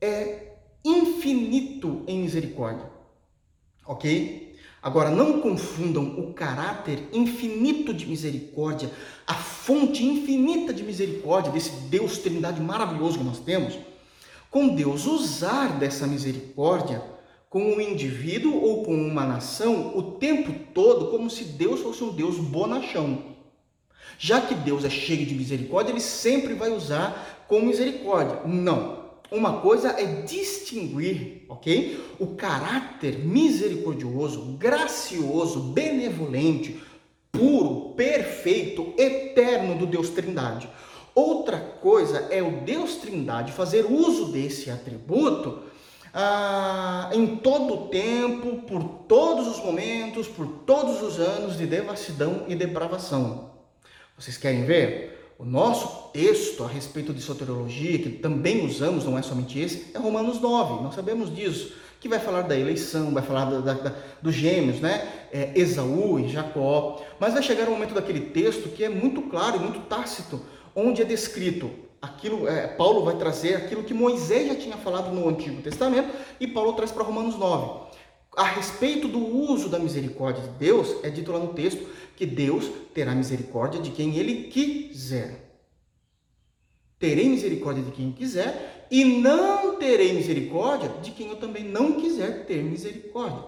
[0.00, 0.54] é
[0.84, 2.90] infinito em misericórdia.
[3.86, 4.49] Ok?
[4.82, 8.90] Agora, não confundam o caráter infinito de misericórdia,
[9.26, 13.78] a fonte infinita de misericórdia desse Deus Trindade maravilhoso que nós temos,
[14.50, 17.02] com Deus usar dessa misericórdia
[17.50, 22.12] com um indivíduo ou com uma nação o tempo todo como se Deus fosse um
[22.12, 23.30] Deus bonachão.
[24.18, 28.40] Já que Deus é cheio de misericórdia, ele sempre vai usar com misericórdia.
[28.46, 28.99] Não.
[29.30, 32.16] Uma coisa é distinguir, ok?
[32.18, 36.82] O caráter misericordioso, gracioso, benevolente,
[37.30, 40.68] puro, perfeito, eterno do Deus Trindade.
[41.14, 45.62] Outra coisa é o Deus Trindade fazer uso desse atributo
[46.12, 52.44] ah, em todo o tempo, por todos os momentos, por todos os anos de devassidão
[52.48, 53.50] e depravação.
[54.18, 55.19] Vocês querem ver?
[55.40, 59.98] O nosso texto a respeito de soteriologia, que também usamos, não é somente esse, é
[59.98, 60.82] Romanos 9.
[60.82, 65.08] Nós sabemos disso, que vai falar da eleição, vai falar da, da, dos gêmeos, né?
[65.32, 67.00] É, Esaú e Jacó.
[67.18, 70.42] Mas vai chegar um momento daquele texto que é muito claro e muito tácito,
[70.76, 71.70] onde é descrito
[72.02, 76.46] aquilo, é, Paulo vai trazer aquilo que Moisés já tinha falado no Antigo Testamento e
[76.46, 77.88] Paulo traz para Romanos 9
[78.36, 81.84] a respeito do uso da misericórdia de Deus, é dito lá no texto
[82.20, 85.58] que Deus terá misericórdia de quem ele quiser.
[86.98, 92.44] Terei misericórdia de quem quiser e não terei misericórdia de quem eu também não quiser
[92.44, 93.42] ter misericórdia.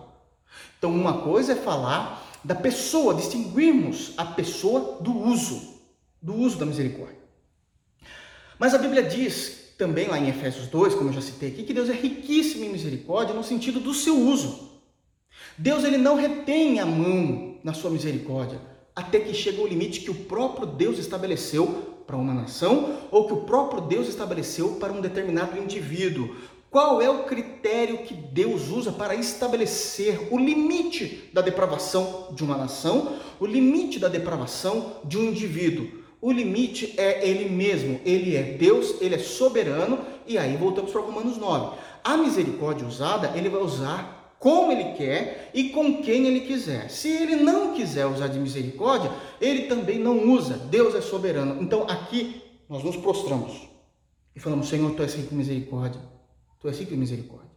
[0.78, 5.74] Então, uma coisa é falar da pessoa, distinguirmos a pessoa do uso,
[6.22, 7.20] do uso da misericórdia.
[8.58, 11.74] Mas a Bíblia diz também lá em Efésios 2, como eu já citei aqui, que
[11.74, 14.80] Deus é riquíssimo em misericórdia no sentido do seu uso.
[15.58, 20.10] Deus ele não retém a mão na sua misericórdia até que chega o limite que
[20.10, 21.66] o próprio Deus estabeleceu
[22.06, 26.36] para uma nação ou que o próprio Deus estabeleceu para um determinado indivíduo.
[26.70, 32.56] Qual é o critério que Deus usa para estabelecer o limite da depravação de uma
[32.56, 36.02] nação, o limite da depravação de um indivíduo?
[36.20, 41.00] O limite é ele mesmo, ele é Deus, ele é soberano, e aí voltamos para
[41.00, 41.76] Romanos 9.
[42.04, 46.90] A misericórdia usada, ele vai usar como ele quer e com quem ele quiser.
[46.90, 49.08] Se ele não quiser usar de misericórdia,
[49.40, 50.54] ele também não usa.
[50.54, 51.62] Deus é soberano.
[51.62, 53.68] Então aqui nós nos prostramos
[54.34, 56.00] e falamos: Senhor, tu és rico em misericórdia.
[56.60, 57.52] Tu és rico em misericórdia.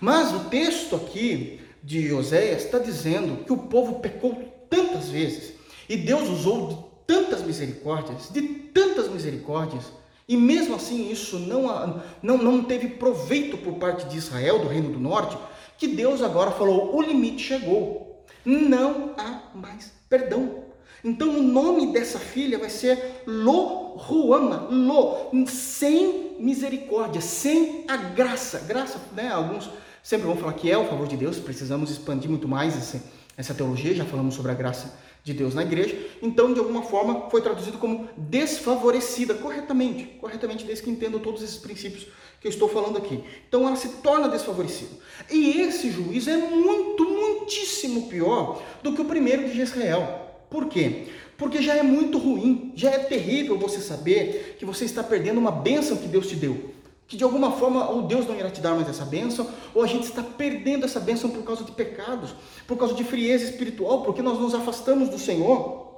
[0.00, 4.34] Mas o texto aqui de Oséias está dizendo que o povo pecou
[4.68, 5.52] tantas vezes
[5.88, 6.76] e Deus usou de
[7.06, 9.84] tantas misericórdias, de tantas misericórdias,
[10.28, 14.90] e mesmo assim isso não, não, não teve proveito por parte de Israel, do Reino
[14.90, 15.38] do Norte,
[15.78, 20.64] que Deus agora falou: o limite chegou, não há mais perdão.
[21.02, 28.58] Então o nome dessa filha vai ser Lo Ruama, Lo, sem misericórdia, sem a graça.
[28.66, 29.28] Graça, né?
[29.28, 29.70] Alguns
[30.02, 33.02] sempre vão falar que é o favor de Deus, precisamos expandir muito mais essa,
[33.36, 35.96] essa teologia, já falamos sobre a graça de Deus na igreja.
[36.22, 41.58] Então, de alguma forma, foi traduzido como desfavorecida, corretamente, corretamente, desde que entendo todos esses
[41.58, 42.06] princípios
[42.40, 43.22] que eu estou falando aqui.
[43.48, 44.90] Então ela se torna desfavorecida.
[45.30, 50.26] E esse juízo é muito, muitíssimo pior do que o primeiro de Israel.
[50.50, 51.06] Por quê?
[51.36, 55.52] Porque já é muito ruim, já é terrível você saber que você está perdendo uma
[55.52, 56.70] bênção que Deus te deu.
[57.06, 59.86] Que de alguma forma ou Deus não irá te dar mais essa bênção, ou a
[59.86, 62.34] gente está perdendo essa bênção por causa de pecados,
[62.66, 65.88] por causa de frieza espiritual, porque nós nos afastamos do Senhor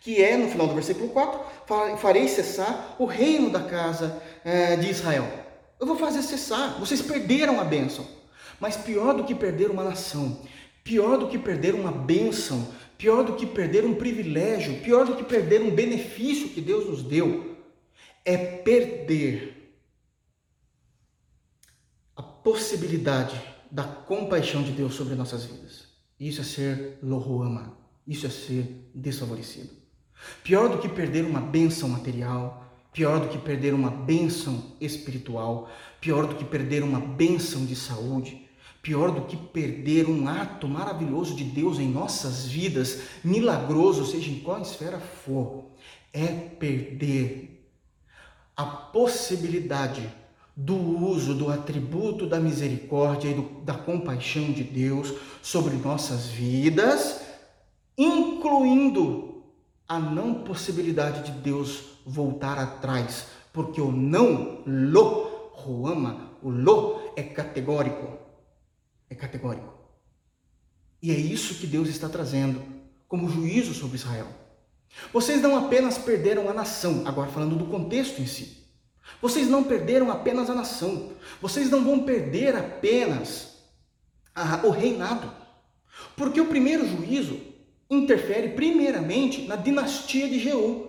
[0.00, 1.40] que é, no final do versículo 4,
[1.98, 5.26] farei cessar o reino da casa é, de Israel.
[5.78, 6.78] Eu vou fazer cessar.
[6.78, 8.06] Vocês perderam a bênção.
[8.60, 10.42] Mas pior do que perder uma nação,
[10.82, 15.22] pior do que perder uma bênção, pior do que perder um privilégio, pior do que
[15.22, 17.56] perder um benefício que Deus nos deu,
[18.24, 19.76] é perder
[22.16, 25.86] a possibilidade da compaixão de Deus sobre nossas vidas.
[26.18, 29.70] Isso é ser lohuama, isso é ser desfavorecido.
[30.42, 35.68] Pior do que perder uma bênção material, pior do que perder uma bênção espiritual,
[36.00, 38.48] pior do que perder uma bênção de saúde,
[38.82, 44.40] pior do que perder um ato maravilhoso de Deus em nossas vidas, milagroso, seja em
[44.40, 45.64] qual esfera for,
[46.12, 47.66] é perder
[48.56, 50.02] a possibilidade
[50.56, 57.20] do uso do atributo da misericórdia e do, da compaixão de Deus sobre nossas vidas,
[57.96, 59.44] incluindo
[59.88, 67.22] a não possibilidade de Deus voltar atrás, porque o não lo, ruama, o lo é
[67.22, 68.18] categórico.
[69.10, 69.74] É categórico.
[71.02, 72.62] E é isso que Deus está trazendo
[73.06, 74.26] como juízo sobre Israel.
[75.12, 78.64] Vocês não apenas perderam a nação, agora falando do contexto em si.
[79.20, 81.12] Vocês não perderam apenas a nação.
[81.40, 83.58] Vocês não vão perder apenas
[84.34, 85.30] a, o reinado.
[86.16, 87.40] Porque o primeiro juízo
[87.90, 90.87] interfere primeiramente na dinastia de Jeú,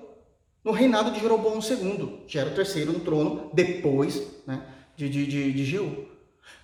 [0.64, 4.62] no reinado de Jeroboão II, que era o terceiro no trono depois né,
[4.96, 6.06] de, de, de, de Jeú.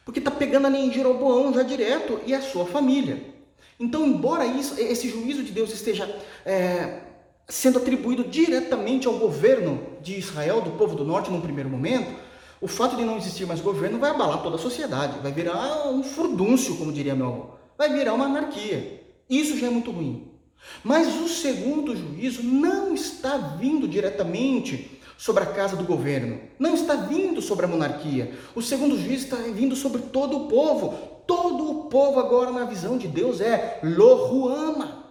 [0.03, 3.34] Porque está pegando ali em Jeroboão já direto e a sua família.
[3.79, 6.08] Então, embora isso, esse juízo de Deus esteja
[6.45, 7.01] é,
[7.47, 12.15] sendo atribuído diretamente ao governo de Israel, do povo do norte, num primeiro momento,
[12.62, 16.03] o fato de não existir mais governo vai abalar toda a sociedade, vai virar um
[16.03, 17.45] furdúncio, como diria meu avô,
[17.77, 19.03] vai virar uma anarquia.
[19.29, 20.35] Isso já é muito ruim.
[20.84, 26.95] Mas o segundo juízo não está vindo diretamente sobre a casa do governo, não está
[26.95, 28.34] vindo sobre a monarquia.
[28.54, 31.15] O segundo juízo está vindo sobre todo o povo.
[31.25, 35.06] Todo o povo agora na visão de Deus é lohuama,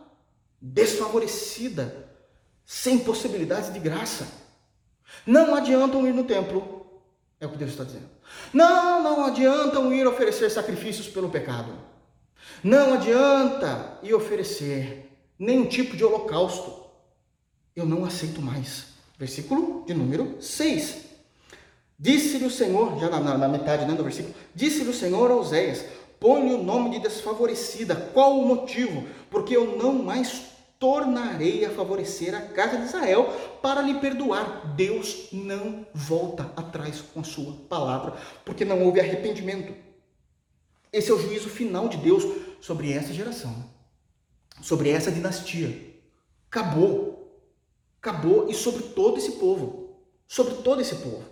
[0.60, 2.08] desfavorecida,
[2.64, 4.28] sem possibilidades de graça.
[5.26, 6.86] Não adiantam ir no templo,
[7.40, 8.08] é o que Deus está dizendo.
[8.52, 11.72] Não, não adiantam ir oferecer sacrifícios pelo pecado.
[12.62, 15.03] Não adianta ir oferecer
[15.44, 16.84] nenhum tipo de holocausto.
[17.76, 18.86] Eu não aceito mais.
[19.18, 21.04] Versículo de número 6.
[21.98, 25.84] Disse-lhe o Senhor, já na, na, metade né, do versículo, disse-lhe o Senhor a Oséias,
[26.18, 27.94] põe o nome de desfavorecida.
[28.12, 29.06] Qual o motivo?
[29.30, 34.74] Porque eu não mais tornarei a favorecer a casa de Israel para lhe perdoar.
[34.74, 39.72] Deus não volta atrás com a sua palavra, porque não houve arrependimento.
[40.92, 42.24] Esse é o juízo final de Deus
[42.60, 43.64] sobre essa geração,
[44.60, 45.94] sobre essa dinastia.
[46.50, 47.42] Acabou.
[48.00, 49.96] Acabou e sobre todo esse povo.
[50.26, 51.24] Sobre todo esse povo.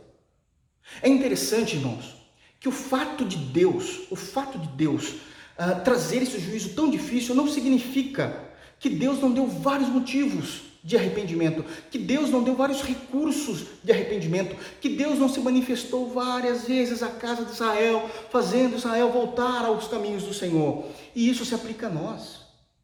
[1.00, 2.16] É interessante, irmãos,
[2.58, 5.10] que o fato de Deus, o fato de Deus
[5.58, 10.96] uh, trazer esse juízo tão difícil não significa que Deus não deu vários motivos de
[10.96, 16.64] arrependimento, que Deus não deu vários recursos de arrependimento, que Deus não se manifestou várias
[16.64, 20.86] vezes à casa de Israel, fazendo Israel voltar aos caminhos do Senhor.
[21.14, 22.41] E isso se aplica a nós.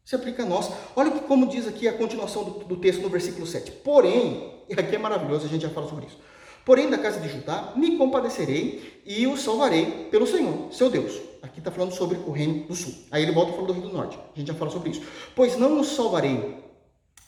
[0.09, 0.71] Se aplica a nós.
[0.95, 3.69] Olha que como diz aqui a continuação do, do texto no versículo 7.
[3.83, 6.17] Porém, e aqui é maravilhoso, a gente já fala sobre isso.
[6.65, 11.13] Porém, da casa de Judá me compadecerei e o salvarei pelo Senhor, seu Deus.
[11.43, 12.91] Aqui está falando sobre o reino do sul.
[13.11, 14.17] Aí ele volta e fala do reino do norte.
[14.17, 15.03] A gente já fala sobre isso.
[15.35, 16.57] Pois não nos salvarei,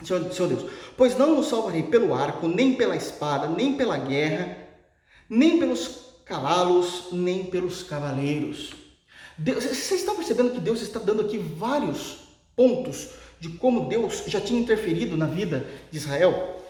[0.03, 4.57] Senhor, Senhor Deus, pois não nos salvarei pelo arco, nem pela espada, nem pela guerra,
[5.29, 8.71] nem pelos cavalos, nem pelos cavaleiros.
[9.37, 12.20] Deus, vocês estão percebendo que Deus está dando aqui vários
[12.61, 16.61] pontos de como Deus já tinha interferido na vida de Israel?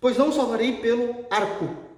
[0.00, 1.90] Pois não salvarei pelo arco,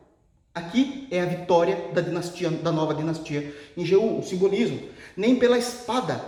[0.55, 4.87] Aqui é a vitória da dinastia, da nova dinastia em Jeú, o simbolismo,
[5.17, 6.23] nem pela espada.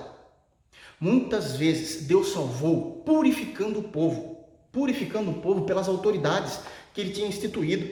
[0.98, 4.38] Muitas vezes Deus salvou purificando o povo,
[4.72, 6.60] purificando o povo pelas autoridades
[6.94, 7.86] que ele tinha instituído.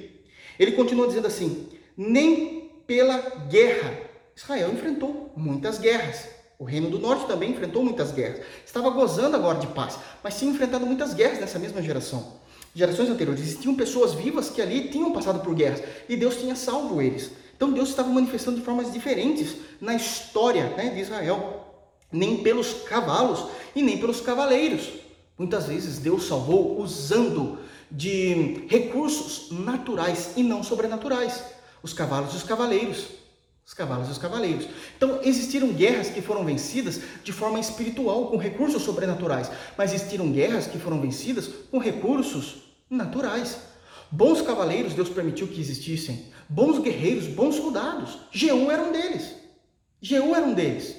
[0.59, 3.19] Ele continua dizendo assim: nem pela
[3.51, 4.11] guerra.
[4.35, 6.42] Israel enfrentou muitas guerras.
[6.63, 8.41] O Reino do Norte também enfrentou muitas guerras.
[8.65, 12.41] Estava gozando agora de paz, mas tinha enfrentado muitas guerras nessa mesma geração
[12.75, 17.03] gerações anteriores, existiam pessoas vivas que ali tinham passado por guerras e Deus tinha salvo
[17.03, 17.31] eles.
[17.55, 21.67] Então Deus estava manifestando de formas diferentes na história né, de Israel,
[22.11, 23.45] nem pelos cavalos
[23.75, 24.89] e nem pelos cavaleiros.
[25.37, 27.59] Muitas vezes Deus salvou usando
[27.91, 31.45] de recursos naturais e não sobrenaturais,
[31.83, 33.22] os cavalos e os cavaleiros.
[33.73, 34.69] Os cavalos e os cavaleiros.
[34.95, 40.67] Então, existiram guerras que foram vencidas de forma espiritual, com recursos sobrenaturais, mas existiram guerras
[40.67, 43.61] que foram vencidas com recursos naturais.
[44.11, 48.19] Bons cavaleiros Deus permitiu que existissem, bons guerreiros, bons soldados.
[48.31, 49.37] Jeú era um deles.
[50.03, 50.95] Jeú era um deles.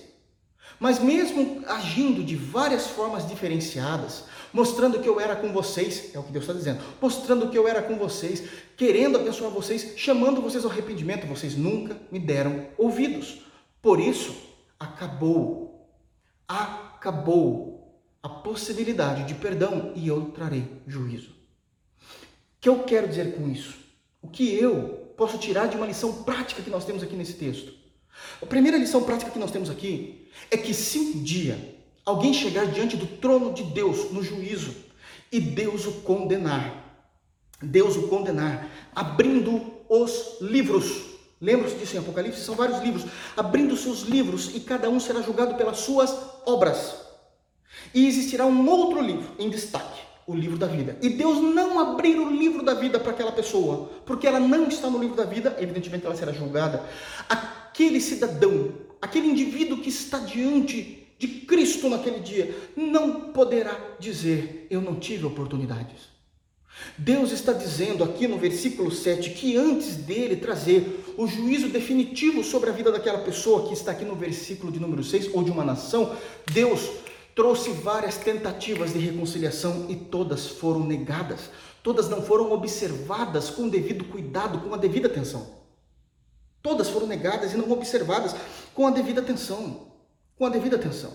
[0.79, 4.23] Mas mesmo agindo de várias formas diferenciadas,
[4.53, 7.67] mostrando que eu era com vocês, é o que Deus está dizendo, mostrando que eu
[7.67, 8.43] era com vocês,
[8.77, 13.41] querendo abençoar vocês, chamando vocês ao arrependimento, vocês nunca me deram ouvidos.
[13.81, 14.35] Por isso,
[14.79, 15.89] acabou,
[16.47, 17.73] acabou
[18.21, 21.31] a possibilidade de perdão e eu trarei juízo.
[21.31, 23.75] O que eu quero dizer com isso?
[24.21, 27.73] O que eu posso tirar de uma lição prática que nós temos aqui nesse texto?
[28.41, 31.72] A primeira lição prática que nós temos aqui é que se um dia
[32.05, 34.75] alguém chegar diante do trono de Deus no juízo
[35.31, 37.01] e Deus o condenar,
[37.61, 41.13] Deus o condenar, abrindo os livros.
[41.41, 42.39] Lembra-se disso em Apocalipse?
[42.39, 43.05] São vários livros.
[43.35, 46.95] Abrindo seus livros e cada um será julgado pelas suas obras.
[47.93, 50.97] E existirá um outro livro em destaque, o livro da vida.
[51.01, 54.89] E Deus não abrir o livro da vida para aquela pessoa, porque ela não está
[54.89, 56.83] no livro da vida, evidentemente ela será julgada.
[57.27, 64.81] Aquele cidadão, aquele indivíduo que está diante de Cristo naquele dia, não poderá dizer: Eu
[64.81, 66.11] não tive oportunidades.
[66.97, 72.69] Deus está dizendo aqui no versículo 7 que antes dele trazer o juízo definitivo sobre
[72.69, 75.63] a vida daquela pessoa que está aqui no versículo de número 6, ou de uma
[75.63, 76.13] nação,
[76.51, 76.89] Deus
[77.33, 81.49] trouxe várias tentativas de reconciliação e todas foram negadas.
[81.81, 85.47] Todas não foram observadas com devido cuidado, com a devida atenção.
[86.61, 88.35] Todas foram negadas e não observadas
[88.73, 89.92] com a devida atenção.
[90.37, 91.11] Com a devida atenção.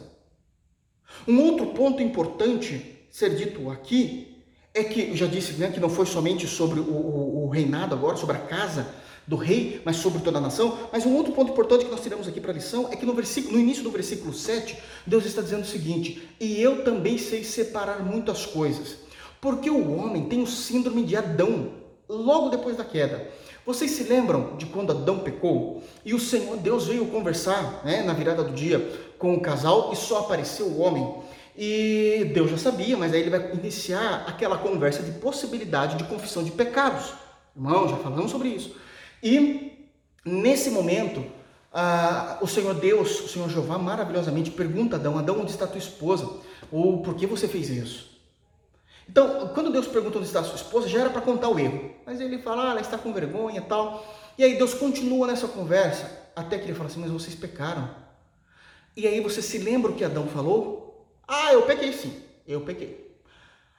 [1.27, 4.43] Um outro ponto importante ser dito aqui
[4.75, 7.95] é que, eu já disse né, que não foi somente sobre o, o, o reinado
[7.95, 8.87] agora, sobre a casa
[9.27, 10.79] do rei, mas sobre toda a nação.
[10.91, 13.13] Mas um outro ponto importante que nós tiramos aqui para a lição é que no,
[13.13, 17.45] versículo, no início do versículo 7, Deus está dizendo o seguinte: E eu também sei
[17.45, 18.97] separar muitas coisas,
[19.41, 21.73] porque o homem tem o síndrome de Adão,
[22.09, 23.31] logo depois da queda.
[23.69, 28.15] Vocês se lembram de quando Adão pecou e o Senhor Deus veio conversar né, na
[28.15, 28.79] virada do dia
[29.19, 31.17] com o casal e só apareceu o homem?
[31.55, 36.43] E Deus já sabia, mas aí ele vai iniciar aquela conversa de possibilidade de confissão
[36.43, 37.13] de pecados.
[37.55, 38.75] Irmão, já falamos sobre isso.
[39.23, 39.87] E
[40.25, 41.23] nesse momento,
[41.71, 45.77] ah, o Senhor Deus, o Senhor Jeová, maravilhosamente pergunta a Adão: Adão, onde está tua
[45.77, 46.27] esposa?
[46.73, 48.08] Ou por que você fez isso?
[49.09, 51.91] Então, quando Deus pergunta onde está a sua esposa, já era para contar o erro.
[52.05, 54.05] Mas ele fala, ah, ela está com vergonha e tal.
[54.39, 57.91] E aí Deus continua nessa conversa, até que ele fala assim: Mas vocês pecaram.
[58.97, 61.09] E aí você se lembra o que Adão falou?
[61.27, 63.13] Ah, eu pequei sim, eu pequei.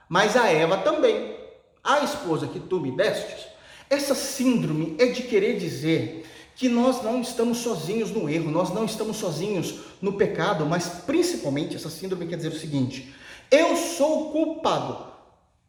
[0.10, 1.38] Mas a Eva também.
[1.82, 3.48] A esposa que tu me destes,
[3.90, 6.26] essa síndrome é de querer dizer
[6.56, 11.78] que nós não estamos sozinhos no erro, nós não estamos sozinhos no pecado, mas principalmente
[11.78, 13.16] essa síndrome quer dizer o seguinte:
[13.50, 15.06] eu sou culpado,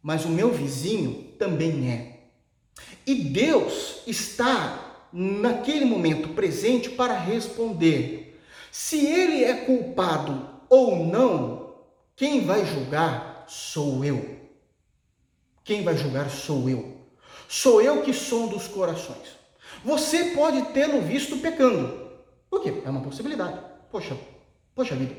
[0.02, 2.20] mas o meu vizinho também é.
[3.06, 8.40] E Deus está naquele momento presente para responder.
[8.70, 11.74] Se ele é culpado ou não,
[12.14, 14.38] quem vai julgar sou eu.
[15.64, 16.96] Quem vai julgar sou eu.
[17.48, 19.38] Sou eu que sondo os corações.
[19.84, 22.10] Você pode tê-lo visto pecando.
[22.48, 22.82] Por quê?
[22.84, 23.58] É uma possibilidade.
[23.90, 24.16] Poxa,
[24.74, 25.14] poxa vida.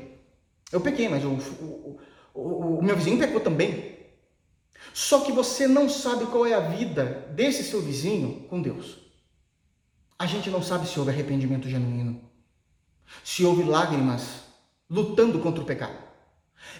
[0.70, 2.00] Eu pequei, mas o, o,
[2.34, 3.91] o, o meu vizinho pecou também.
[4.92, 8.98] Só que você não sabe qual é a vida desse seu vizinho com Deus.
[10.18, 12.20] A gente não sabe se houve arrependimento genuíno,
[13.24, 14.42] se houve lágrimas
[14.88, 15.96] lutando contra o pecado.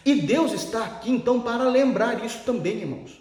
[0.04, 3.20] E Deus está aqui então para lembrar isso também, irmãos.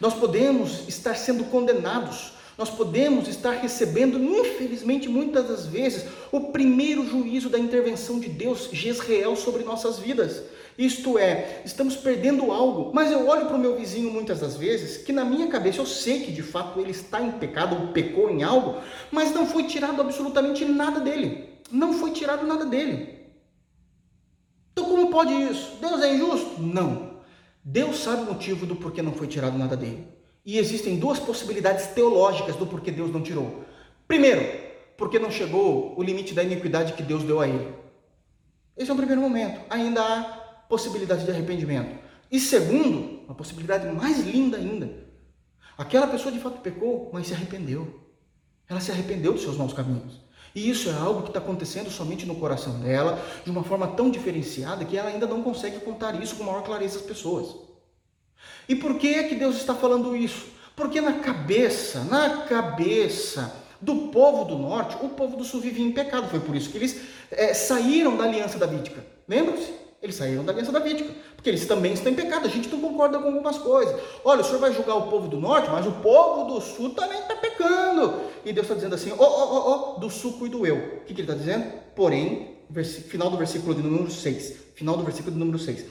[0.00, 7.08] Nós podemos estar sendo condenados, nós podemos estar recebendo, infelizmente, muitas das vezes, o primeiro
[7.08, 10.42] juízo da intervenção de Deus, Jezreel, sobre nossas vidas.
[10.76, 14.96] Isto é, estamos perdendo algo, mas eu olho para o meu vizinho muitas das vezes,
[14.96, 18.30] que na minha cabeça eu sei que de fato ele está em pecado ou pecou
[18.30, 21.50] em algo, mas não foi tirado absolutamente nada dele.
[21.70, 23.20] Não foi tirado nada dele.
[24.72, 25.76] Então, como pode isso?
[25.80, 26.62] Deus é injusto?
[26.62, 27.12] Não.
[27.62, 30.06] Deus sabe o motivo do porquê não foi tirado nada dele.
[30.44, 33.64] E existem duas possibilidades teológicas do porquê Deus não tirou.
[34.08, 34.42] Primeiro,
[34.96, 37.72] porque não chegou o limite da iniquidade que Deus deu a ele.
[38.76, 39.60] Esse é o primeiro momento.
[39.70, 41.98] Ainda há possibilidade de arrependimento.
[42.30, 44.90] E segundo, uma possibilidade mais linda ainda.
[45.76, 48.00] Aquela pessoa de fato pecou, mas se arrependeu.
[48.68, 50.20] Ela se arrependeu dos seus maus caminhos.
[50.54, 54.10] E isso é algo que está acontecendo somente no coração dela, de uma forma tão
[54.10, 57.54] diferenciada que ela ainda não consegue contar isso com maior clareza às pessoas.
[58.68, 60.46] E por que é que Deus está falando isso?
[60.76, 65.92] Porque na cabeça, na cabeça do povo do norte, o povo do sul vivia em
[65.92, 66.28] pecado.
[66.28, 67.00] Foi por isso que eles
[67.30, 69.04] é, saíram da aliança davídica.
[69.26, 69.81] Lembra-se?
[70.02, 72.46] Eles saíram da aliança davídica, porque eles também estão em pecado.
[72.46, 73.94] A gente não concorda com algumas coisas.
[74.24, 77.20] Olha, o senhor vai julgar o povo do norte, mas o povo do sul também
[77.20, 78.20] está pecando.
[78.44, 80.76] E Deus está dizendo assim: ó, ó, ó, do sul cuido eu.
[80.76, 81.72] O que, que ele está dizendo?
[81.94, 82.56] Porém,
[83.08, 84.56] final do versículo de número 6.
[84.74, 85.86] Final do versículo de número 6.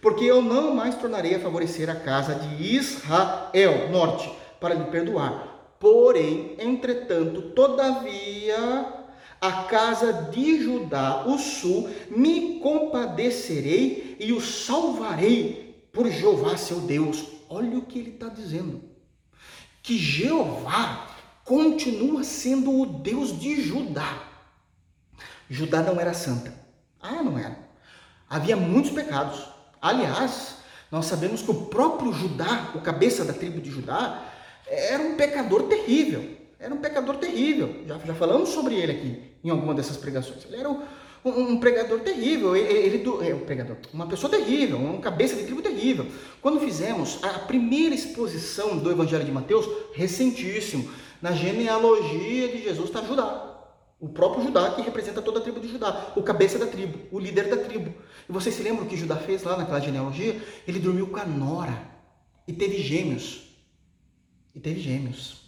[0.00, 5.76] Porque eu não mais tornarei a favorecer a casa de Israel, norte, para lhe perdoar.
[5.78, 9.01] Porém, entretanto, todavia
[9.42, 17.24] a casa de Judá, o sul, me compadecerei e o salvarei por Jeová seu Deus.
[17.50, 18.80] Olha o que ele está dizendo.
[19.82, 21.08] que Jeová
[21.44, 24.22] continua sendo o Deus de Judá.
[25.50, 26.54] Judá não era santa.
[27.00, 27.58] Ah, não era.
[28.30, 29.44] Havia muitos pecados.
[29.80, 34.24] Aliás, nós sabemos que o próprio Judá, o cabeça da tribo de Judá,
[34.68, 36.38] era um pecador terrível.
[36.60, 37.82] Era um pecador terrível.
[37.88, 40.44] Já, já falamos sobre ele aqui em alguma dessas pregações.
[40.44, 40.82] Ele era um,
[41.24, 45.62] um, pregador terrível, ele, ele é, um pregador, uma pessoa terrível, um cabeça de tribo
[45.62, 46.06] terrível.
[46.40, 50.90] Quando fizemos a primeira exposição do Evangelho de Mateus, recentíssimo,
[51.20, 53.50] na genealogia de Jesus está Judá.
[54.00, 57.20] O próprio Judá que representa toda a tribo de Judá, o cabeça da tribo, o
[57.20, 57.94] líder da tribo.
[58.28, 60.42] E vocês se lembram o que Judá fez lá naquela genealogia?
[60.66, 61.88] Ele dormiu com a nora
[62.48, 63.42] e teve gêmeos.
[64.52, 65.41] E teve gêmeos.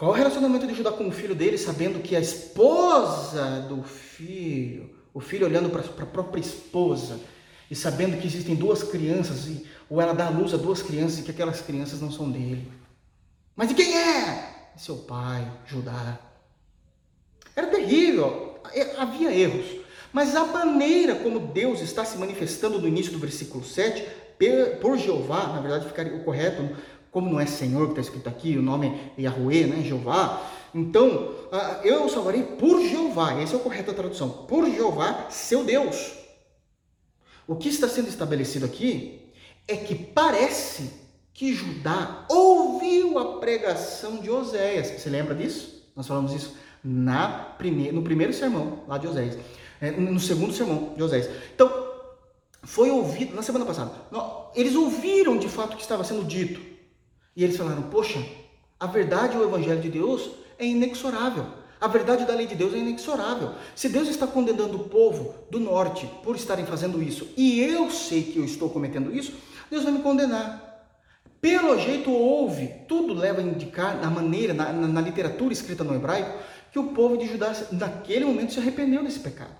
[0.00, 4.88] Qual o relacionamento de Judá com o filho dele, sabendo que a esposa do filho,
[5.12, 7.20] o filho olhando para a própria esposa
[7.70, 11.18] e sabendo que existem duas crianças, e, ou ela dá à luz a duas crianças
[11.18, 12.66] e que aquelas crianças não são dele.
[13.54, 14.70] Mas de quem é?
[14.74, 16.18] Seu pai, Judá.
[17.54, 19.66] Era terrível, é, havia erros.
[20.14, 24.02] Mas a maneira como Deus está se manifestando no início do versículo 7,
[24.80, 26.74] por Jeová, na verdade ficaria o correto,
[27.10, 30.42] como não é Senhor que está escrito aqui, o nome é Yahweh, né, Jeová.
[30.74, 31.34] Então,
[31.82, 36.12] eu salvarei por Jeová, essa é a correta tradução, por Jeová, seu Deus.
[37.46, 39.32] O que está sendo estabelecido aqui
[39.66, 40.92] é que parece
[41.34, 44.88] que Judá ouviu a pregação de Oséias.
[44.88, 45.90] Você lembra disso?
[45.96, 47.56] Nós falamos isso na
[47.92, 49.36] no primeiro sermão lá de Oséias,
[49.80, 51.28] é, no segundo sermão de Oséias.
[51.54, 51.90] Então,
[52.62, 53.90] foi ouvido, na semana passada,
[54.54, 56.69] eles ouviram de fato o que estava sendo dito.
[57.40, 58.22] E eles falaram: Poxa,
[58.78, 60.28] a verdade o Evangelho de Deus
[60.58, 61.46] é inexorável.
[61.80, 63.52] A verdade da lei de Deus é inexorável.
[63.74, 68.24] Se Deus está condenando o povo do norte por estarem fazendo isso, e eu sei
[68.24, 69.32] que eu estou cometendo isso,
[69.70, 70.84] Deus vai me condenar.
[71.40, 75.94] Pelo jeito houve, tudo leva a indicar, na maneira, na, na, na literatura escrita no
[75.94, 76.38] hebraico,
[76.70, 79.56] que o povo de Judá, naquele momento, se arrependeu desse pecado.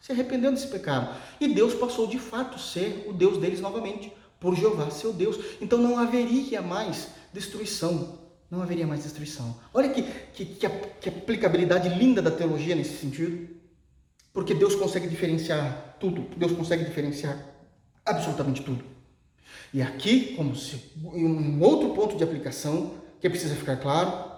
[0.00, 1.14] Se arrependeu desse pecado.
[1.40, 5.38] E Deus passou de fato ser o Deus deles novamente, por Jeová, seu Deus.
[5.60, 8.18] Então não haveria mais destruição.
[8.50, 9.56] Não haveria mais destruição.
[9.72, 13.48] Olha que, que, que, que aplicabilidade linda da teologia nesse sentido.
[14.32, 16.22] Porque Deus consegue diferenciar tudo.
[16.36, 17.38] Deus consegue diferenciar
[18.04, 18.84] absolutamente tudo.
[19.72, 24.30] E aqui, como se um outro ponto de aplicação que precisa ficar claro,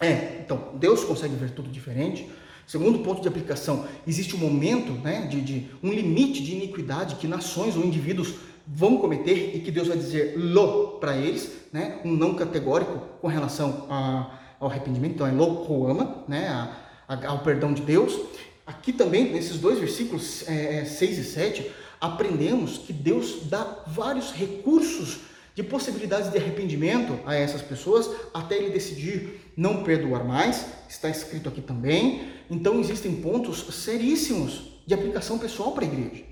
[0.00, 2.28] é, então, Deus consegue ver tudo diferente.
[2.66, 7.28] Segundo ponto de aplicação, existe um momento, né, de, de um limite de iniquidade que
[7.28, 8.34] nações ou indivíduos
[8.66, 13.26] vão cometer e que Deus vai dizer lo para eles, né, um não categórico com
[13.26, 16.76] relação a, ao arrependimento, então é lo koama, né, a,
[17.08, 18.16] a, ao perdão de Deus.
[18.64, 24.30] Aqui também, nesses dois versículos é, 6 é, e 7, aprendemos que Deus dá vários
[24.30, 25.22] recursos
[25.56, 31.48] de possibilidades de arrependimento a essas pessoas até ele decidir não perdoar mais, está escrito
[31.48, 32.28] aqui também.
[32.48, 36.31] Então existem pontos seríssimos de aplicação pessoal para a igreja.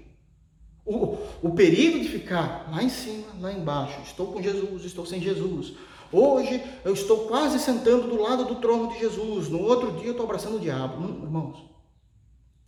[0.92, 5.20] O, o perigo de ficar lá em cima, lá embaixo, estou com Jesus, estou sem
[5.20, 5.74] Jesus.
[6.12, 10.12] Hoje eu estou quase sentando do lado do trono de Jesus, no outro dia eu
[10.12, 11.00] estou abraçando o diabo.
[11.00, 11.58] Não, irmãos,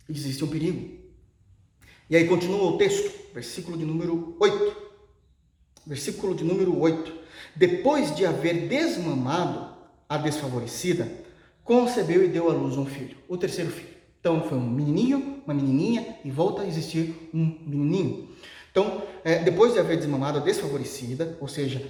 [0.09, 1.03] existe um perigo.
[2.09, 4.83] E aí continua o texto, versículo de número 8
[5.85, 7.13] versículo de número 8.
[7.55, 9.73] Depois de haver desmamado
[10.07, 11.11] a desfavorecida,
[11.63, 13.92] concebeu e deu à luz um filho, o terceiro filho.
[14.23, 18.29] Então foi um menininho, uma menininha e volta a existir um menininho.
[18.71, 21.85] Então, é, depois de haver desmamado a desfavorecida, ou seja,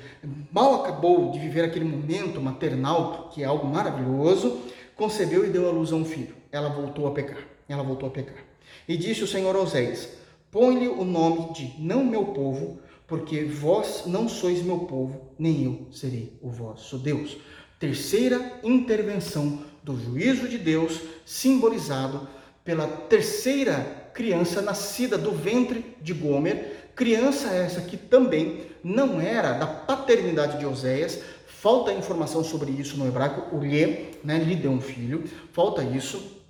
[0.51, 4.57] mal acabou de viver aquele momento maternal, que é algo maravilhoso,
[4.95, 6.33] concebeu e deu à luz a um filho.
[6.51, 7.37] Ela voltou a pecar.
[7.69, 8.43] Ela voltou a pecar.
[8.87, 10.09] E disse o Senhor Oséias:
[10.49, 15.87] Põe-lhe o nome de não meu povo, porque vós não sois meu povo, nem eu
[15.91, 17.37] serei o vosso Deus.
[17.79, 22.27] Terceira intervenção do juízo de Deus, simbolizado
[22.63, 29.67] pela terceira criança nascida do ventre de Gomer, criança essa que também não era da
[29.67, 35.23] paternidade de Oséias, falta informação sobre isso no hebraico, o né, lhe deu um filho,
[35.51, 36.41] falta isso,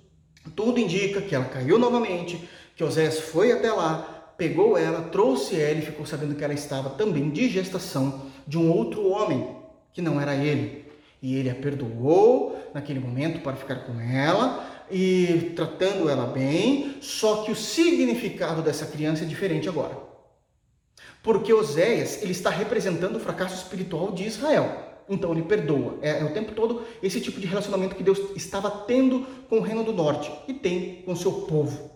[0.54, 5.78] tudo indica que ela caiu novamente, que Oséias foi até lá, pegou ela, trouxe ela
[5.78, 9.56] e ficou sabendo que ela estava também de gestação de um outro homem,
[9.92, 10.83] que não era ele.
[11.24, 17.44] E ele a perdoou naquele momento para ficar com ela e tratando ela bem, só
[17.44, 19.96] que o significado dessa criança é diferente agora.
[21.22, 25.00] Porque Oséias, ele está representando o fracasso espiritual de Israel.
[25.08, 25.98] Então ele perdoa.
[26.02, 29.62] É, é o tempo todo esse tipo de relacionamento que Deus estava tendo com o
[29.62, 31.90] reino do norte e tem com o seu povo.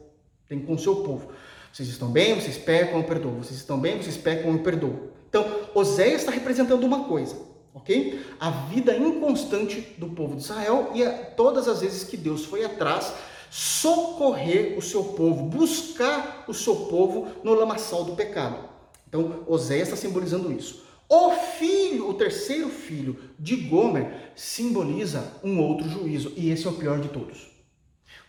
[0.49, 1.29] Tem com o seu povo.
[1.71, 3.33] Vocês estão bem, vocês pecam, eu perdoo.
[3.33, 5.11] Vocês estão bem, vocês pecam, eu perdoo.
[5.29, 7.58] Então, Oséias está representando uma coisa.
[7.75, 8.21] Ok?
[8.41, 12.65] A vida inconstante do povo de Israel e a, todas as vezes que Deus foi
[12.65, 13.13] atrás
[13.51, 18.69] socorrer o seu povo, buscar o seu povo no lamaçal do pecado.
[19.09, 20.87] Então, Oséias está simbolizando isso.
[21.09, 26.75] O filho, o terceiro filho de Gomer, simboliza um outro juízo, e esse é o
[26.75, 27.49] pior de todos.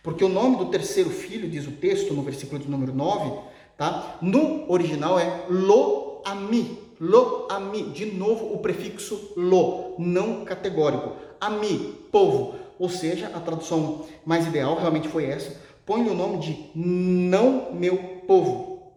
[0.02, 3.38] Porque o nome do terceiro filho, diz o texto no versículo de número 9,
[3.76, 4.18] tá?
[4.22, 6.89] No original é Lo-Ami.
[7.00, 7.84] Lo-Ami.
[7.90, 11.16] De novo o prefixo lo, não categórico.
[11.40, 12.54] Ami, povo.
[12.78, 15.58] Ou seja, a tradução mais ideal realmente foi essa.
[15.86, 17.96] Põe o nome de não meu
[18.26, 18.92] povo.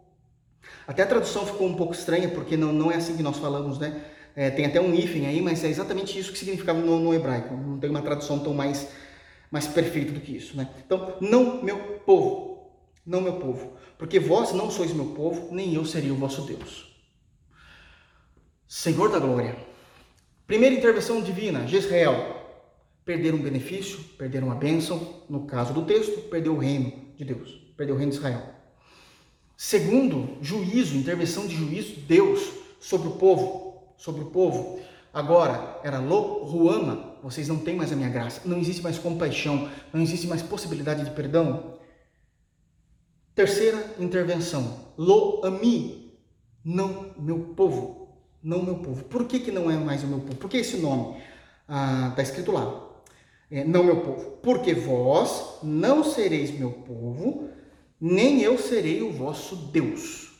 [0.86, 3.80] Até a tradução ficou um pouco estranha, porque não, não é assim que nós falamos,
[3.80, 4.04] né?
[4.36, 7.56] É, tem até um hífen aí, mas é exatamente isso que significava no, no hebraico.
[7.56, 8.88] Não tem uma tradução tão mais
[9.54, 10.68] mais perfeito do que isso, né?
[10.84, 11.78] Então, não meu
[12.08, 12.72] povo,
[13.06, 16.92] não meu povo, porque vós não sois meu povo, nem eu seria o vosso Deus.
[18.76, 19.55] Senhor da glória.
[20.47, 22.36] Primeira intervenção divina, Jezreel.
[23.05, 27.51] Perderam um benefício, perderam uma bênção, no caso do texto, perdeu o reino de Deus,
[27.78, 28.41] perdeu o reino de Israel.
[29.55, 34.80] Segundo, juízo, intervenção de juízo, Deus sobre o povo, sobre o povo.
[35.13, 39.69] Agora, era Lo Ruama, vocês não têm mais a minha graça, não existe mais compaixão,
[39.93, 41.78] não existe mais possibilidade de perdão.
[43.36, 46.17] Terceira intervenção, Lo Ami,
[46.65, 48.03] não meu povo,
[48.43, 49.05] não meu povo.
[49.05, 50.35] Por que, que não é mais o meu povo?
[50.35, 51.17] Por que esse nome?
[51.61, 52.89] Está ah, escrito lá,
[53.49, 54.31] é, não meu povo.
[54.43, 57.49] Porque vós não sereis meu povo,
[57.99, 60.31] nem eu serei o vosso Deus.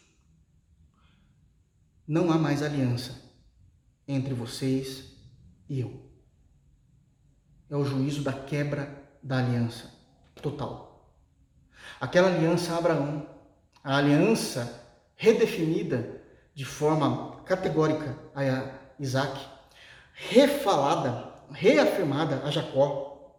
[2.06, 3.22] Não há mais aliança
[4.06, 5.14] entre vocês
[5.70, 6.02] e eu.
[7.70, 9.90] É o juízo da quebra da aliança
[10.42, 11.10] total.
[12.00, 13.26] Aquela aliança Abraão,
[13.82, 14.86] a aliança
[15.16, 16.22] redefinida
[16.54, 19.40] de forma categórica a Isaac,
[20.14, 23.38] refalada, reafirmada a Jacó,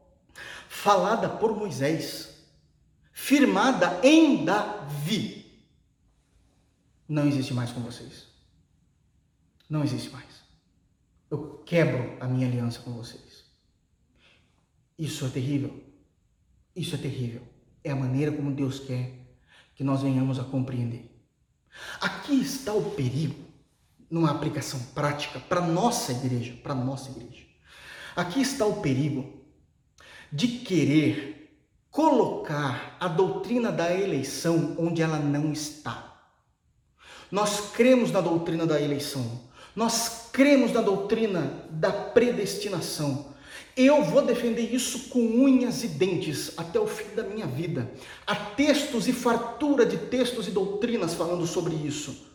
[0.69, 2.45] falada por Moisés,
[3.13, 5.67] firmada em Davi,
[7.09, 8.27] não existe mais com vocês.
[9.69, 10.35] Não existe mais
[11.35, 13.45] eu quebro a minha aliança com vocês.
[14.97, 15.83] Isso é terrível.
[16.77, 17.43] Isso é terrível.
[17.83, 19.13] É a maneira como Deus quer
[19.75, 21.11] que nós venhamos a compreender.
[22.01, 23.44] Aqui está o perigo
[24.11, 27.43] numa aplicação prática para nossa igreja, para nossa igreja.
[28.15, 29.45] Aqui está o perigo
[30.31, 31.35] de querer
[31.91, 36.13] colocar a doutrina da eleição onde ela não está.
[37.31, 39.43] Nós cremos na doutrina da eleição,
[39.75, 43.33] nós cremos na doutrina da predestinação.
[43.77, 47.91] Eu vou defender isso com unhas e dentes até o fim da minha vida.
[48.25, 52.34] Há textos e fartura de textos e doutrinas falando sobre isso.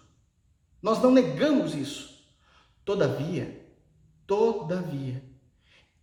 [0.81, 2.23] Nós não negamos isso.
[2.85, 3.65] Todavia,
[4.25, 5.23] todavia,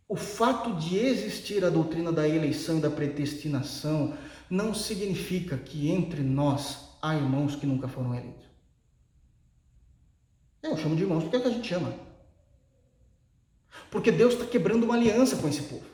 [0.08, 4.16] o fato de existir a doutrina da eleição e da predestinação
[4.48, 8.46] não significa que entre nós há irmãos que nunca foram eleitos.
[10.62, 11.92] Eu chamo de irmãos porque é que a gente chama.
[13.90, 15.84] Porque Deus está quebrando uma aliança com esse povo.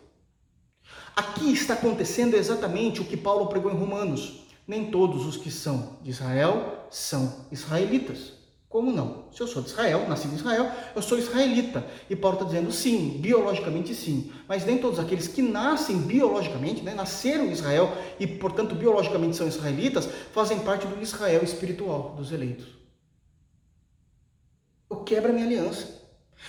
[1.14, 4.44] Aqui está acontecendo exatamente o que Paulo pregou em Romanos.
[4.66, 8.41] Nem todos os que são de Israel são israelitas.
[8.72, 9.26] Como não?
[9.30, 11.86] Se eu sou de Israel, nasci em Israel, eu sou israelita.
[12.10, 14.32] E Paulo está dizendo sim, biologicamente sim.
[14.48, 19.46] Mas nem todos aqueles que nascem biologicamente, né, nasceram em Israel e, portanto, biologicamente são
[19.46, 22.82] israelitas, fazem parte do Israel espiritual, dos eleitos
[24.92, 26.02] eu quebro a minha aliança.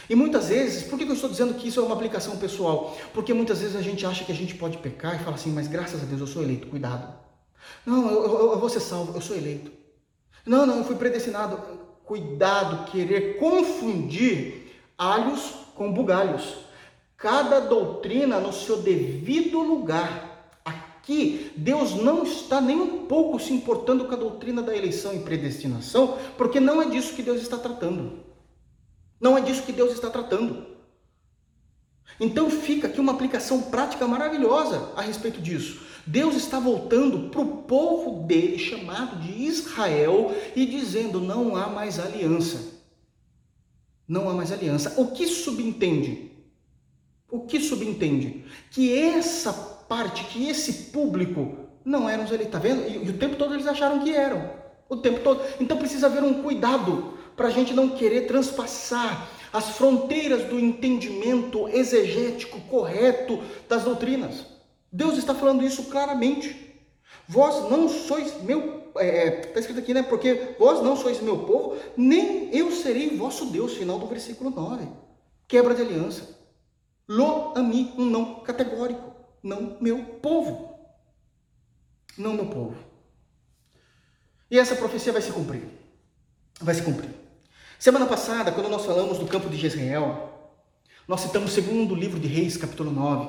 [0.10, 2.98] E muitas vezes, por que eu estou dizendo que isso é uma aplicação pessoal?
[3.14, 5.68] Porque muitas vezes a gente acha que a gente pode pecar e fala assim, mas
[5.68, 7.14] graças a Deus eu sou eleito, cuidado.
[7.86, 9.72] Não, eu, eu, eu vou ser salvo, eu sou eleito.
[10.46, 11.58] Não, não, eu fui predestinado.
[12.06, 16.58] Cuidado, querer confundir alhos com bugalhos.
[17.18, 20.52] Cada doutrina no seu devido lugar.
[20.66, 25.20] Aqui, Deus não está nem um pouco se importando com a doutrina da eleição e
[25.20, 28.20] predestinação, porque não é disso que Deus está tratando.
[29.20, 30.73] Não é disso que Deus está tratando.
[32.20, 35.82] Então fica aqui uma aplicação prática maravilhosa a respeito disso.
[36.06, 42.00] Deus está voltando para o povo dele, chamado de Israel, e dizendo: não há mais
[42.00, 42.74] aliança.
[44.08, 44.94] Não há mais aliança.
[44.98, 46.32] O que subentende?
[47.32, 48.46] O que subentende?
[48.70, 49.54] Que essa
[49.88, 52.48] parte, que esse público não eram os eleitos.
[52.48, 52.88] Está vendo?
[52.88, 54.52] E, e o tempo todo eles acharam que eram.
[54.90, 55.42] O tempo todo.
[55.60, 61.70] Então precisa haver um cuidado para a gente não querer transpassar as fronteiras do entendimento
[61.70, 63.40] exegético correto
[63.70, 64.48] das doutrinas.
[64.92, 66.74] Deus está falando isso claramente.
[67.28, 68.82] Vós não sois meu.
[68.88, 70.02] Está é, tá escrito aqui, né?
[70.02, 73.74] Porque vós não sois meu povo, nem eu serei vosso Deus.
[73.74, 74.88] Final do versículo 9.
[75.48, 76.36] quebra de aliança.
[77.08, 79.14] Lo ami, um não categórico.
[79.44, 80.80] Não meu povo.
[82.18, 82.76] Não meu povo.
[84.50, 85.64] E essa profecia vai se cumprir.
[86.60, 87.13] Vai se cumprir.
[87.84, 90.30] Semana passada, quando nós falamos do campo de Jezreel,
[91.06, 93.28] nós citamos o segundo livro de Reis, capítulo 9.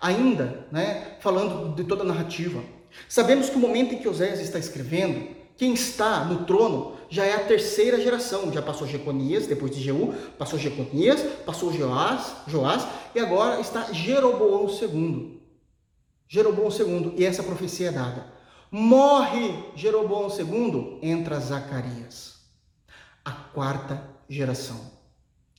[0.00, 2.62] Ainda, né, falando de toda a narrativa.
[3.08, 7.34] Sabemos que o momento em que Oséias está escrevendo, quem está no trono já é
[7.34, 8.52] a terceira geração.
[8.52, 14.68] Já passou Jeconias, depois de Jeú, passou Jeconias, passou Joás, Joás e agora está Jeroboão
[14.68, 15.42] II.
[16.28, 18.24] Jeroboão II, e essa profecia é dada.
[18.70, 22.33] Morre Jeroboão II, entra Zacarias,
[23.24, 24.92] a quarta geração,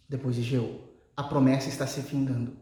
[0.07, 0.81] depois de Jeú.
[1.17, 2.57] A promessa está se findando.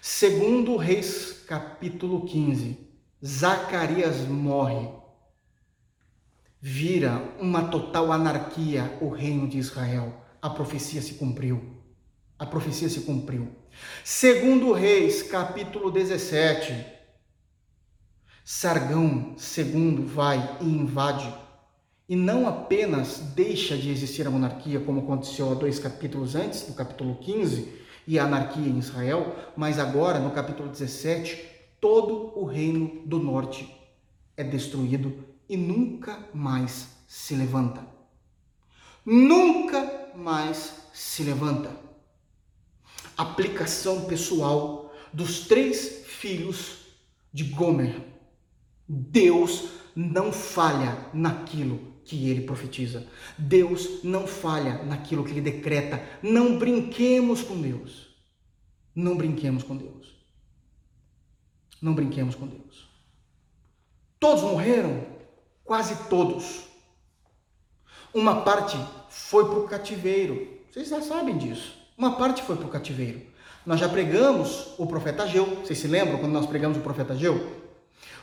[0.00, 2.78] Segundo Reis, capítulo 15,
[3.24, 4.88] Zacarias morre
[6.60, 10.24] vira uma total anarquia o reino de Israel.
[10.42, 11.76] A profecia se cumpriu.
[12.38, 13.54] A profecia se cumpriu.
[14.04, 16.86] Segundo Reis, capítulo 17.
[18.44, 21.32] Sargão II vai e invade
[22.08, 26.74] e não apenas deixa de existir a monarquia, como aconteceu há dois capítulos antes, no
[26.74, 27.72] capítulo 15,
[28.06, 31.44] e a anarquia em Israel, mas agora, no capítulo 17,
[31.80, 33.68] todo o reino do norte
[34.36, 37.84] é destruído e nunca mais se levanta.
[39.04, 41.70] Nunca mais se levanta.
[43.16, 46.86] Aplicação pessoal dos três filhos
[47.32, 48.00] de Gomer.
[48.88, 53.06] Deus não falha naquilo que ele profetiza.
[53.36, 56.02] Deus não falha naquilo que ele decreta.
[56.22, 58.06] Não brinquemos com Deus.
[58.94, 60.14] Não brinquemos com Deus.
[61.82, 62.88] Não brinquemos com Deus.
[64.18, 65.04] Todos morreram?
[65.64, 66.62] Quase todos.
[68.14, 68.78] Uma parte
[69.10, 70.60] foi para o cativeiro.
[70.70, 71.76] Vocês já sabem disso.
[71.98, 73.20] Uma parte foi para o cativeiro.
[73.66, 75.44] Nós já pregamos o profeta Ageu.
[75.56, 77.64] Vocês se lembram quando nós pregamos o profeta Ageu?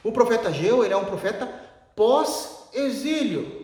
[0.03, 1.45] O profeta Ageu, ele é um profeta
[1.95, 3.62] pós-exílio.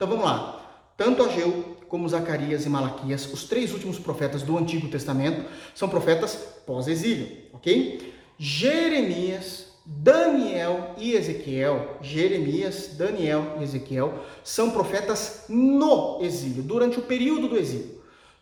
[0.00, 0.58] Então vamos lá.
[0.96, 5.44] Tanto Ageu como Zacarias e Malaquias, os três últimos profetas do Antigo Testamento,
[5.74, 8.14] são profetas pós-exílio, ok?
[8.38, 17.48] Jeremias Daniel e Ezequiel, Jeremias, Daniel e Ezequiel, são profetas no exílio, durante o período
[17.48, 18.00] do exílio.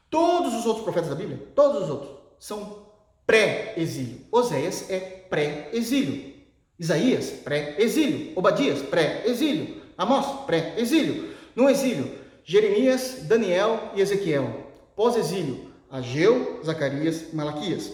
[0.08, 2.86] Todos os outros profetas da Bíblia, todos os outros, são
[3.26, 4.20] pré-exílio.
[4.30, 6.34] Oséias é pré-exílio.
[6.78, 8.32] Isaías, pré-exílio.
[8.36, 9.82] Obadias, pré-exílio.
[9.96, 11.36] Amós, pré-exílio.
[11.58, 14.70] No exílio, Jeremias, Daniel e Ezequiel.
[14.94, 17.92] Pós-exílio, Ageu, Zacarias e Malaquias.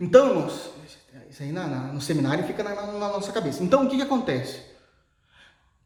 [0.00, 0.48] Então,
[1.30, 3.62] isso aí na, na, no seminário fica na, na, nossa cabeça.
[3.62, 4.62] Então o que, que acontece?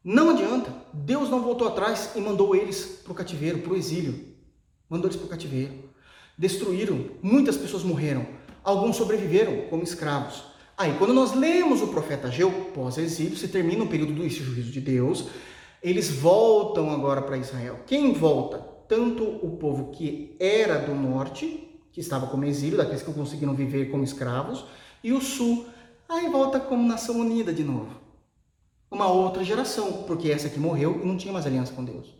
[0.03, 0.73] Não adianta.
[0.91, 4.33] Deus não voltou atrás e mandou eles para o cativeiro, para o exílio.
[4.89, 5.87] Mandou eles para o cativeiro.
[6.35, 7.11] Destruíram.
[7.21, 8.25] Muitas pessoas morreram.
[8.63, 10.45] Alguns sobreviveram como escravos.
[10.75, 14.81] Aí, quando nós lemos o profeta Ageu, pós-exílio, se termina o período do juízo de
[14.81, 15.27] Deus,
[15.81, 17.79] eles voltam agora para Israel.
[17.85, 18.57] Quem volta?
[18.87, 23.89] Tanto o povo que era do norte, que estava como exílio, daqueles que conseguiram viver
[23.91, 24.65] como escravos,
[25.03, 25.67] e o Sul.
[26.07, 27.99] Aí volta como nação unida de novo.
[28.89, 32.15] Uma outra geração, porque essa que morreu e não tinha mais aliança com Deus.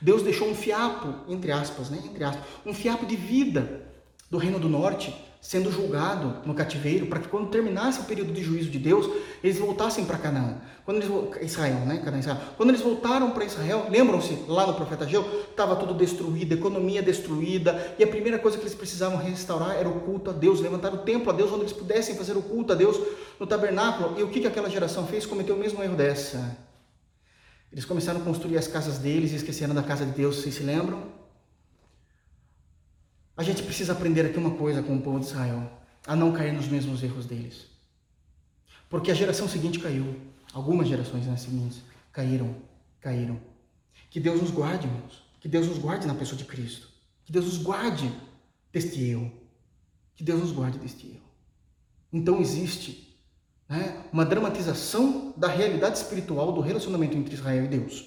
[0.00, 2.00] Deus deixou um fiapo, entre aspas, né?
[2.04, 3.92] Entre aspas, um fiapo de vida
[4.30, 5.14] do Reino do Norte
[5.44, 9.06] sendo julgado no cativeiro, para que quando terminasse o período de juízo de Deus,
[9.42, 10.56] eles voltassem para Canaã.
[10.86, 11.10] Quando eles
[11.42, 12.00] Israel, né?
[12.02, 12.38] Canaã, Israel.
[12.56, 17.94] Quando eles voltaram para Israel, lembram-se lá no profeta Ageu, estava tudo destruído, economia destruída,
[17.98, 20.98] e a primeira coisa que eles precisavam restaurar era o culto a Deus, levantar o
[20.98, 22.98] templo a Deus onde eles pudessem fazer o culto a Deus
[23.38, 24.18] no tabernáculo.
[24.18, 25.26] E o que que aquela geração fez?
[25.26, 26.56] Cometeu o mesmo erro dessa.
[27.70, 30.62] Eles começaram a construir as casas deles e esqueceram da casa de Deus, vocês se
[30.62, 31.23] lembram?
[33.36, 35.70] A gente precisa aprender aqui uma coisa com o povo de Israel:
[36.06, 37.66] a não cair nos mesmos erros deles.
[38.88, 40.20] Porque a geração seguinte caiu,
[40.52, 41.82] algumas gerações né, seguintes
[42.12, 42.54] caíram,
[43.00, 43.40] caíram.
[44.08, 45.24] Que Deus nos guarde, irmãos.
[45.40, 46.88] Que Deus nos guarde na pessoa de Cristo.
[47.24, 48.10] Que Deus nos guarde
[48.72, 49.32] deste erro.
[50.14, 51.24] Que Deus nos guarde deste erro.
[52.12, 53.18] Então existe
[53.68, 58.06] né, uma dramatização da realidade espiritual do relacionamento entre Israel e Deus.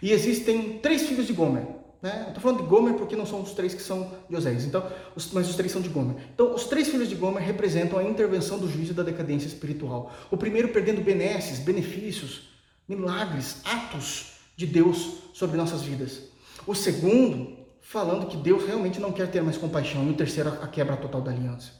[0.00, 1.66] E existem três filhos de Gomer.
[2.02, 2.26] Né?
[2.28, 5.30] Estou falando de Gomer porque não são os três que são de Oséias, então, os,
[5.32, 6.16] mas os três são de Gomer.
[6.32, 10.10] Então, os três filhos de Gomer representam a intervenção do juízo da decadência espiritual.
[10.30, 12.48] O primeiro perdendo benesses, benefícios,
[12.88, 16.22] milagres, atos de Deus sobre nossas vidas.
[16.66, 20.06] O segundo falando que Deus realmente não quer ter mais compaixão.
[20.06, 21.72] E o terceiro, a quebra total da aliança.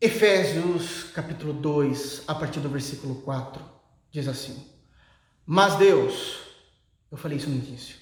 [0.00, 3.62] Efésios capítulo 2, a partir do versículo 4,
[4.10, 4.66] diz assim:
[5.44, 6.49] Mas Deus
[7.10, 7.96] eu falei isso no início.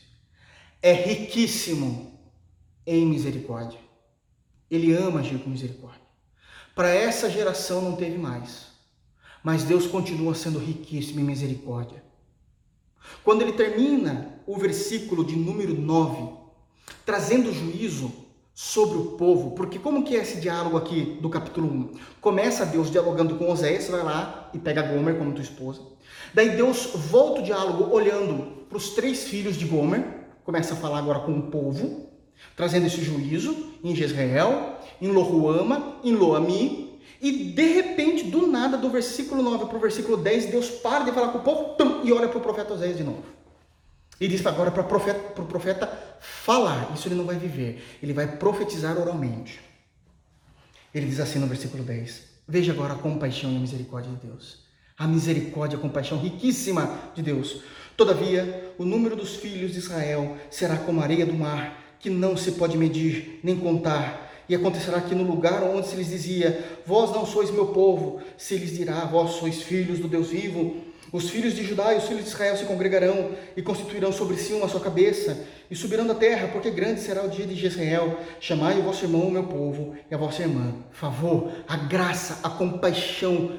[0.83, 2.19] É riquíssimo
[2.87, 3.79] em misericórdia.
[4.71, 6.03] Ele ama agir com misericórdia.
[6.75, 8.67] Para essa geração não teve mais,
[9.43, 12.03] mas Deus continua sendo riquíssimo em misericórdia.
[13.25, 16.37] Quando ele termina o versículo de número 9,
[17.05, 18.13] trazendo juízo
[18.55, 21.99] sobre o povo, porque como que é esse diálogo aqui do capítulo 1?
[22.21, 25.81] Começa Deus dialogando com Oséias, vai lá e pega Gomer como tua esposa.
[26.35, 30.05] Daí Deus volta o diálogo olhando para os três filhos de Gomer,
[30.45, 32.11] começa a falar agora com o povo,
[32.57, 38.91] trazendo esse juízo em Jezreel, em Lohuama, em Loami, e de repente, do nada, do
[38.91, 42.13] versículo 9 para o versículo 10, Deus para de falar com o povo tum, e
[42.13, 43.25] olha para o profeta Oséias de novo.
[44.21, 45.87] E diz agora para o profeta, profeta
[46.21, 46.93] falar.
[46.95, 47.99] Isso ele não vai viver.
[48.03, 49.61] Ele vai profetizar oralmente.
[50.93, 54.68] Ele diz assim no versículo 10: Veja agora a compaixão e a misericórdia de Deus.
[54.99, 57.63] A misericórdia a compaixão riquíssima de Deus.
[57.97, 62.37] Todavia, o número dos filhos de Israel será como a areia do mar, que não
[62.37, 64.27] se pode medir nem contar.
[64.49, 68.57] E acontecerá que no lugar onde se lhes dizia: Vós não sois meu povo, se
[68.57, 72.25] lhes dirá: Vós sois filhos do Deus vivo os filhos de Judá e os filhos
[72.25, 76.49] de Israel se congregarão e constituirão sobre si uma sua cabeça e subirão da terra,
[76.49, 78.19] porque grande será o dia de Jezreel.
[78.41, 80.75] Chamai o vosso irmão, o meu povo, e a vossa irmã.
[80.91, 83.53] Favor, a graça, a compaixão,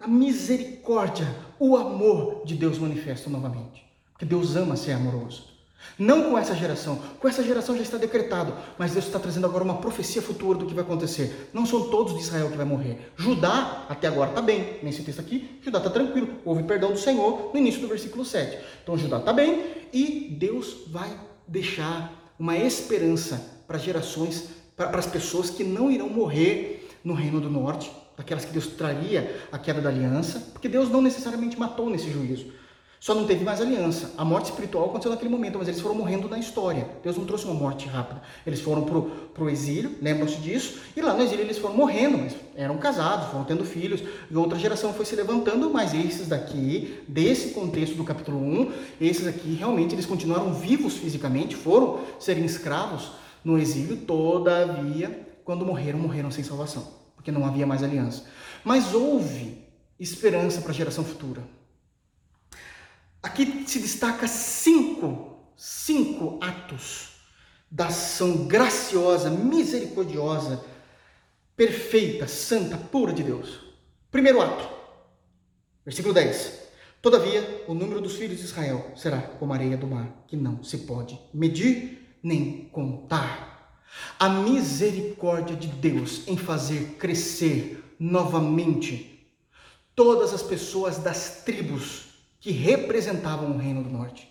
[0.00, 1.26] a misericórdia,
[1.58, 3.84] o amor de Deus manifesto novamente.
[4.12, 5.58] Porque Deus ama ser amoroso.
[5.98, 9.64] Não com essa geração, com essa geração já está decretado, mas Deus está trazendo agora
[9.64, 11.50] uma profecia futura do que vai acontecer.
[11.52, 13.12] Não são todos de Israel que vai morrer.
[13.16, 17.50] Judá, até agora está bem, nesse texto aqui, Judá está tranquilo, houve perdão do Senhor
[17.52, 18.58] no início do versículo 7.
[18.82, 21.10] Então Judá está bem e Deus vai
[21.46, 27.50] deixar uma esperança para gerações, para as pessoas que não irão morrer no reino do
[27.50, 32.10] norte, daquelas que Deus traria a queda da aliança, porque Deus não necessariamente matou nesse
[32.10, 32.46] juízo.
[33.00, 34.12] Só não teve mais aliança.
[34.18, 36.88] A morte espiritual aconteceu naquele momento, mas eles foram morrendo na história.
[37.00, 38.20] Deus não trouxe uma morte rápida.
[38.44, 42.34] Eles foram para o exílio, lembram-se disso, e lá no exílio eles foram morrendo, mas
[42.56, 47.50] eram casados, foram tendo filhos, e outra geração foi se levantando, mas esses daqui, desse
[47.50, 53.12] contexto do capítulo 1, esses aqui realmente eles continuaram vivos fisicamente, foram serem escravos
[53.44, 56.97] no exílio, todavia, quando morreram, morreram sem salvação,
[57.28, 58.24] porque não havia mais aliança.
[58.64, 59.62] Mas houve
[60.00, 61.42] esperança para a geração futura.
[63.22, 67.10] Aqui se destaca cinco, cinco atos
[67.70, 70.64] da ação graciosa, misericordiosa,
[71.54, 73.60] perfeita, santa, pura de Deus.
[74.10, 74.66] Primeiro ato,
[75.84, 76.66] versículo 10.
[77.02, 80.64] Todavia, o número dos filhos de Israel será como a areia do mar, que não
[80.64, 83.47] se pode medir nem contar.
[84.18, 89.26] A misericórdia de Deus em fazer crescer novamente
[89.94, 92.04] todas as pessoas das tribos
[92.40, 94.28] que representavam o Reino do Norte.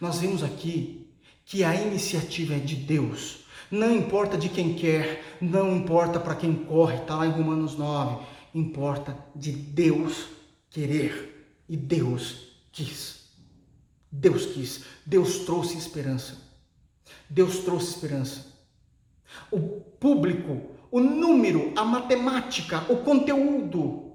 [0.00, 1.10] Nós vimos aqui
[1.44, 3.44] que a iniciativa é de Deus.
[3.70, 8.24] Não importa de quem quer, não importa para quem corre, está lá em Romanos 9.
[8.54, 10.26] Importa de Deus
[10.68, 11.62] querer.
[11.68, 13.22] E Deus quis.
[14.10, 14.84] Deus quis.
[15.06, 16.41] Deus trouxe esperança.
[17.32, 18.46] Deus trouxe esperança.
[19.50, 20.60] O público,
[20.90, 24.12] o número, a matemática, o conteúdo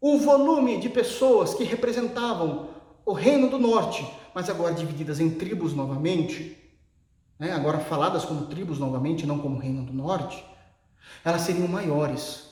[0.00, 2.68] o volume de pessoas que representavam
[3.04, 6.56] o reino do norte, mas agora divididas em tribos novamente,
[7.38, 7.52] né?
[7.52, 10.44] agora faladas como tribos novamente, não como reino do norte,
[11.24, 12.44] elas seriam maiores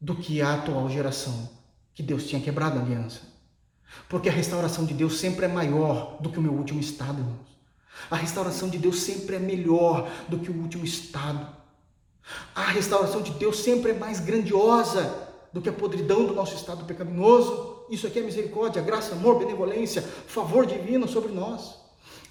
[0.00, 1.48] do que a atual geração,
[1.94, 3.22] que Deus tinha quebrado a aliança.
[4.08, 7.59] Porque a restauração de Deus sempre é maior do que o meu último estado, irmãos.
[8.10, 11.46] A restauração de Deus sempre é melhor do que o último estado.
[12.54, 16.84] A restauração de Deus sempre é mais grandiosa do que a podridão do nosso estado
[16.84, 17.84] pecaminoso.
[17.90, 21.74] Isso aqui é misericórdia, graça, amor, benevolência, favor divino sobre nós.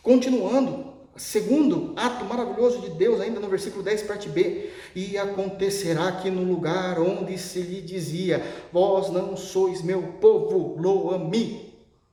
[0.01, 6.29] Continuando, segundo ato maravilhoso de Deus, ainda no versículo 10, parte B: E acontecerá que
[6.29, 8.41] no lugar onde se lhe dizia,
[8.71, 11.67] Vós não sois meu povo, loami.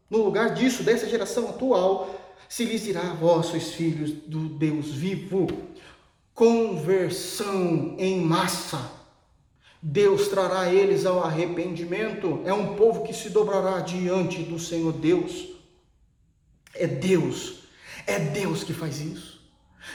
[0.09, 2.16] No lugar disso, dessa geração atual,
[2.49, 5.47] se lhes dirá, sois filhos do Deus vivo.
[6.35, 8.97] Conversão em massa
[9.89, 12.41] Deus trará eles ao arrependimento.
[12.45, 15.49] É um povo que se dobrará diante do Senhor Deus.
[16.75, 17.61] É Deus,
[18.05, 19.41] é Deus que faz isso.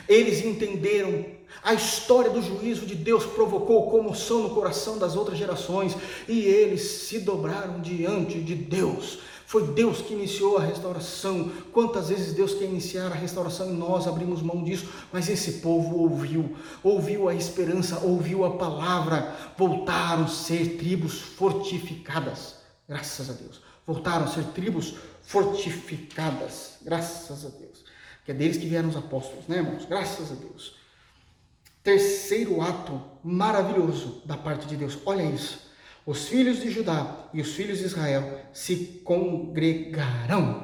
[0.07, 1.25] Eles entenderam
[1.61, 5.95] a história do juízo de Deus provocou comoção no coração das outras gerações
[6.25, 9.19] e eles se dobraram diante de Deus
[9.51, 11.51] foi Deus que iniciou a restauração.
[11.73, 15.97] Quantas vezes Deus quer iniciar a restauração e nós abrimos mão disso, mas esse povo
[15.97, 22.55] ouviu, ouviu a esperança, ouviu a palavra, voltaram a ser tribos fortificadas.
[22.87, 23.61] Graças a Deus.
[23.85, 26.77] Voltaram a ser tribos fortificadas.
[26.81, 27.83] Graças a Deus.
[28.23, 29.83] que é deles que vieram os apóstolos, né, irmãos?
[29.83, 30.77] Graças a Deus.
[31.83, 34.97] Terceiro ato maravilhoso da parte de Deus.
[35.05, 35.70] Olha isso.
[36.05, 40.63] Os filhos de Judá e os filhos de Israel se congregarão.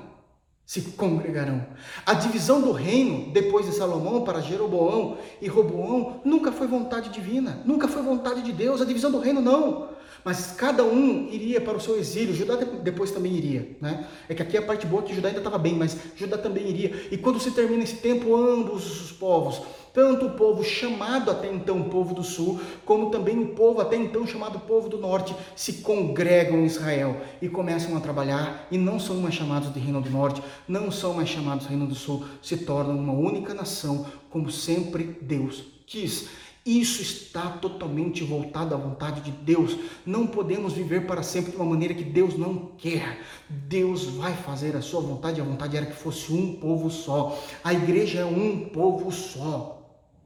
[0.66, 1.66] Se congregarão.
[2.06, 7.62] A divisão do reino depois de Salomão para Jeroboão e Roboão nunca foi vontade divina,
[7.64, 8.82] nunca foi vontade de Deus.
[8.82, 9.97] A divisão do reino não
[10.28, 12.36] mas cada um iria para o seu exílio.
[12.36, 14.06] Judá depois também iria, né?
[14.28, 16.68] É que aqui a parte boa é que Judá ainda estava bem, mas Judá também
[16.68, 17.08] iria.
[17.10, 19.62] E quando se termina esse tempo, ambos os povos,
[19.94, 24.28] tanto o povo chamado até então povo do sul, como também o povo até então
[24.28, 29.16] chamado povo do norte, se congregam em Israel e começam a trabalhar e não são
[29.22, 32.98] mais chamados de reino do norte, não são mais chamados reino do sul, se tornam
[32.98, 36.28] uma única nação, como sempre Deus quis.
[36.68, 39.78] Isso está totalmente voltado à vontade de Deus.
[40.06, 43.22] Não podemos viver para sempre de uma maneira que Deus não quer.
[43.50, 47.42] Deus vai fazer a sua vontade, a vontade era que fosse um povo só.
[47.64, 49.82] A igreja é um povo só.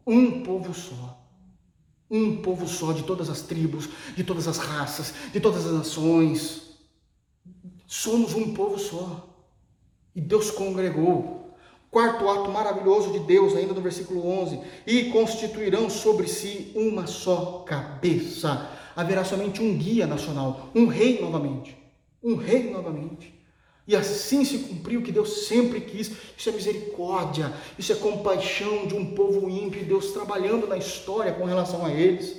[0.06, 1.24] Um povo só.
[2.10, 3.88] Um povo só de todas as tribos,
[4.18, 6.72] de todas as raças, de todas as nações.
[7.86, 9.30] Somos um povo só.
[10.16, 11.41] E Deus congregou
[11.92, 17.66] Quarto ato maravilhoso de Deus, ainda no versículo 11: E constituirão sobre si uma só
[17.68, 18.70] cabeça.
[18.96, 21.78] Haverá somente um guia nacional, um rei novamente.
[22.24, 23.38] Um rei novamente.
[23.86, 26.12] E assim se cumpriu o que Deus sempre quis.
[26.38, 31.44] Isso é misericórdia, isso é compaixão de um povo ímpio, Deus trabalhando na história com
[31.44, 32.38] relação a eles.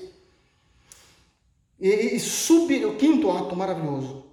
[1.79, 4.25] E, e subir, o quinto ato maravilhoso.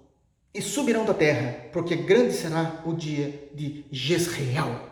[0.54, 4.89] E subirão da terra, porque grande será o dia de Jezreel.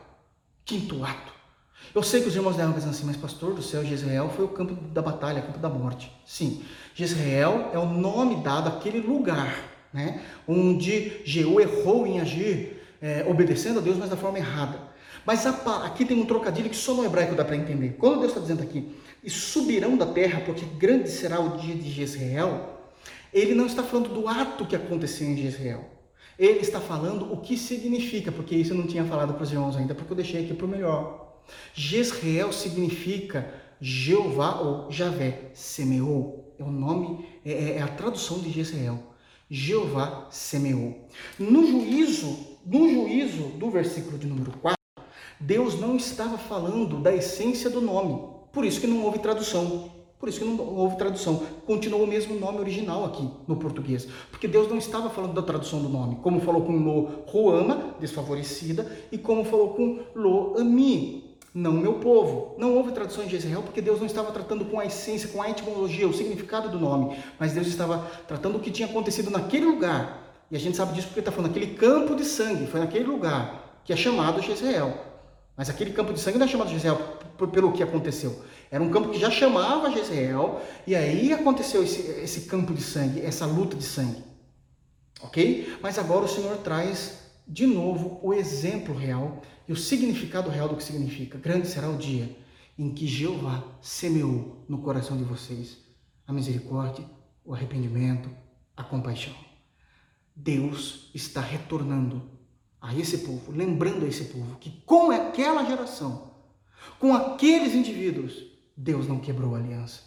[0.67, 1.31] Quinto ato.
[1.95, 4.49] Eu sei que os irmãos devem pensar assim, mas pastor do céu, Jezreel foi o
[4.49, 6.11] campo da batalha, o campo da morte.
[6.25, 6.61] Sim,
[6.93, 9.63] Jezreel é o nome dado àquele lugar,
[9.93, 14.77] né, onde Jeú errou em agir, é, obedecendo a Deus, mas da forma errada.
[15.25, 17.95] Mas aqui tem um trocadilho que só no hebraico dá para entender.
[17.97, 18.93] Quando Deus está dizendo aqui,
[19.23, 22.77] e subirão da terra, porque grande será o dia de Jezreel,
[23.33, 25.96] ele não está falando do ato que aconteceu em Jezreel.
[26.37, 29.75] Ele está falando o que significa, porque isso eu não tinha falado para os irmãos
[29.75, 31.41] ainda, porque eu deixei aqui para o melhor.
[31.73, 36.55] Jezreel significa Jeová ou Javé semeou.
[36.59, 38.99] É o nome, é, é, é a tradução de Jezreel.
[39.49, 41.07] Jeová semeou.
[41.39, 44.77] No juízo, no juízo do versículo de número 4,
[45.39, 48.37] Deus não estava falando da essência do nome.
[48.51, 49.96] Por isso que não houve tradução.
[50.19, 51.43] Por isso que não houve tradução.
[51.65, 54.07] Continuou o mesmo nome original aqui no português.
[54.31, 56.17] Porque Deus não estava falando da tradução do nome.
[56.23, 62.55] Como falou com Lo Ruama, desfavorecida, e como falou com Lo Ami, não meu povo.
[62.57, 65.49] Não houve tradução em Israel porque Deus não estava tratando com a essência, com a
[65.49, 67.17] etimologia, o significado do nome.
[67.39, 70.45] Mas Deus estava tratando o que tinha acontecido naquele lugar.
[70.49, 72.65] E a gente sabe disso porque está falando aquele campo de sangue.
[72.67, 74.93] Foi naquele lugar que é chamado Jezreel.
[75.55, 76.97] Mas aquele campo de sangue não é chamado Jezreel
[77.51, 78.39] pelo que aconteceu.
[78.69, 83.21] Era um campo que já chamava Jezreel, e aí aconteceu esse, esse campo de sangue,
[83.21, 84.23] essa luta de sangue.
[85.21, 85.77] Ok?
[85.81, 90.75] Mas agora o Senhor traz de novo o exemplo real e o significado real do
[90.75, 91.37] que significa.
[91.37, 92.35] Grande será o dia
[92.77, 95.77] em que Jeová semeou no coração de vocês
[96.27, 97.05] a misericórdia,
[97.43, 98.29] o arrependimento,
[98.75, 99.33] a compaixão.
[100.35, 102.29] Deus está retornando
[102.79, 106.31] a esse povo, lembrando a esse povo que com aquela geração,
[106.99, 108.46] com aqueles indivíduos,
[108.77, 110.01] Deus não quebrou a aliança.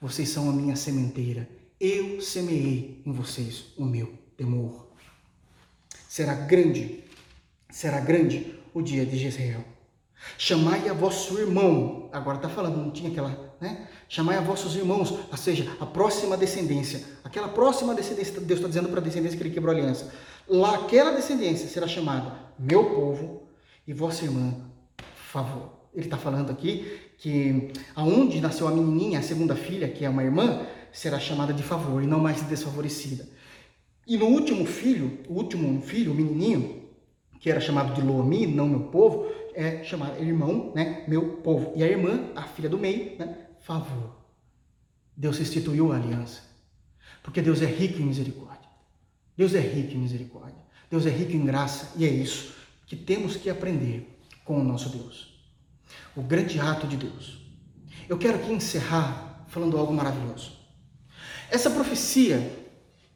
[0.00, 1.48] Vocês são a minha sementeira.
[1.80, 4.86] Eu semeei em vocês o meu temor.
[6.08, 7.02] Será grande,
[7.68, 9.64] será grande o dia de Jezreel.
[10.38, 12.08] Chamai a vosso irmão.
[12.12, 13.88] Agora está falando, não tinha aquela, né?
[14.08, 17.02] Chamai a vossos irmãos, ou seja, a próxima descendência.
[17.24, 20.12] Aquela próxima descendência, Deus está dizendo para a descendência que ele quebrou a aliança.
[20.46, 23.48] Lá, aquela descendência será chamada meu povo
[23.84, 24.54] e vossa irmã,
[25.30, 25.81] favor.
[25.94, 30.24] Ele está falando aqui que aonde nasceu a menininha, a segunda filha, que é uma
[30.24, 33.28] irmã, será chamada de favor e não mais de desfavorecida.
[34.06, 36.82] E no último filho, o último filho, o menininho,
[37.38, 41.72] que era chamado de Loomi, não meu povo, é chamado irmão, né, meu povo.
[41.76, 44.16] E a irmã, a filha do meio, né, favor.
[45.16, 46.40] Deus instituiu a aliança.
[47.22, 48.68] Porque Deus é rico em misericórdia.
[49.36, 50.62] Deus é rico em misericórdia.
[50.90, 51.92] Deus é rico em graça.
[51.96, 52.54] E é isso
[52.86, 55.31] que temos que aprender com o nosso Deus
[56.16, 57.38] o grande ato de Deus.
[58.08, 60.52] Eu quero aqui encerrar falando algo maravilhoso.
[61.50, 62.50] Essa profecia,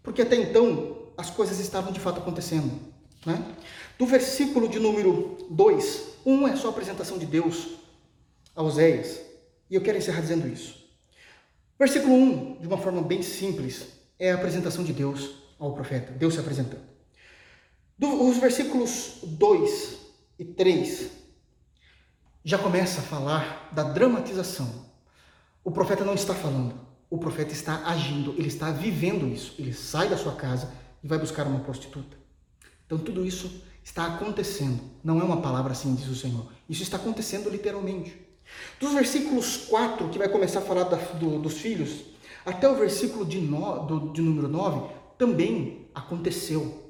[0.03, 2.71] porque até então as coisas estavam de fato acontecendo.
[3.25, 3.43] Né?
[3.99, 7.69] Do versículo de número 2, um é só a apresentação de Deus
[8.55, 9.21] a Oséias,
[9.71, 10.87] e eu quero encerrar dizendo isso.
[11.79, 13.89] Versículo 1, um, de uma forma bem simples,
[14.19, 16.81] é a apresentação de Deus ao profeta, Deus se apresentando.
[17.99, 19.97] Do, os versículos 2
[20.39, 21.11] e 3
[22.47, 24.73] já começa a falar da dramatização.
[25.65, 26.77] O profeta não está falando,
[27.11, 29.57] o profeta está agindo, ele está vivendo isso.
[29.59, 30.73] Ele sai da sua casa
[31.03, 32.17] e vai buscar uma prostituta.
[32.87, 33.51] Então tudo isso
[33.83, 34.81] está acontecendo.
[35.03, 36.47] Não é uma palavra assim, diz o Senhor.
[36.71, 38.17] Isso está acontecendo literalmente.
[38.79, 42.05] Dos versículos 4, que vai começar a falar da, do, dos filhos,
[42.45, 46.86] até o versículo de, no, do, de número 9, também aconteceu.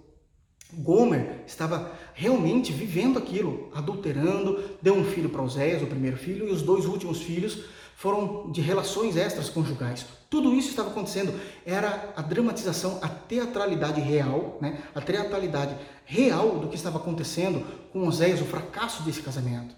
[0.73, 6.53] Gomer estava realmente vivendo aquilo, adulterando, deu um filho para Oséias, o primeiro filho, e
[6.53, 7.65] os dois últimos filhos
[7.97, 10.05] foram de relações extras conjugais.
[10.29, 11.33] Tudo isso estava acontecendo.
[11.65, 14.83] Era a dramatização, a teatralidade real, né?
[14.95, 19.75] a teatralidade real do que estava acontecendo com Oséias, o fracasso desse casamento.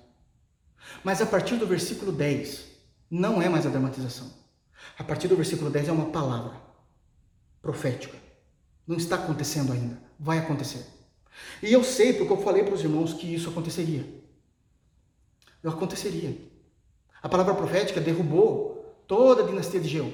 [1.05, 2.65] Mas a partir do versículo 10,
[3.11, 4.33] não é mais a dramatização.
[4.99, 6.61] A partir do versículo 10 é uma palavra
[7.63, 8.17] profética.
[8.87, 10.85] Não está acontecendo ainda, vai acontecer.
[11.63, 14.05] E eu sei, porque eu falei para os irmãos que isso aconteceria.
[15.63, 16.37] Não aconteceria.
[17.23, 20.13] A palavra profética derrubou toda a dinastia de Geu.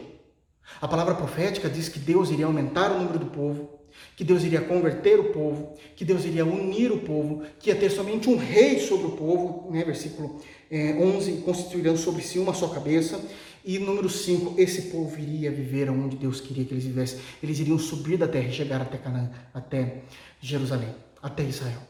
[0.81, 3.69] A palavra profética diz que Deus iria aumentar o número do povo,
[4.17, 7.91] que Deus iria converter o povo, que Deus iria unir o povo, que ia ter
[7.91, 9.85] somente um rei sobre o povo, né?
[9.85, 10.41] versículo
[10.71, 13.21] é, 11, constituirão sobre si uma só cabeça,
[13.65, 17.19] e número 5, esse povo iria viver onde Deus queria que eles vivessem.
[17.43, 20.03] Eles iriam subir da terra e chegar até Canaã, até
[20.39, 21.81] Jerusalém, até Israel.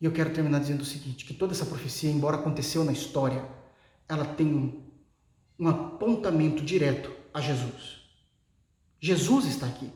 [0.00, 3.46] E eu quero terminar dizendo o seguinte, que toda essa profecia, embora aconteceu na história,
[4.08, 4.82] ela tem um,
[5.56, 8.02] um apontamento direto a Jesus.
[9.00, 9.88] Jesus está aqui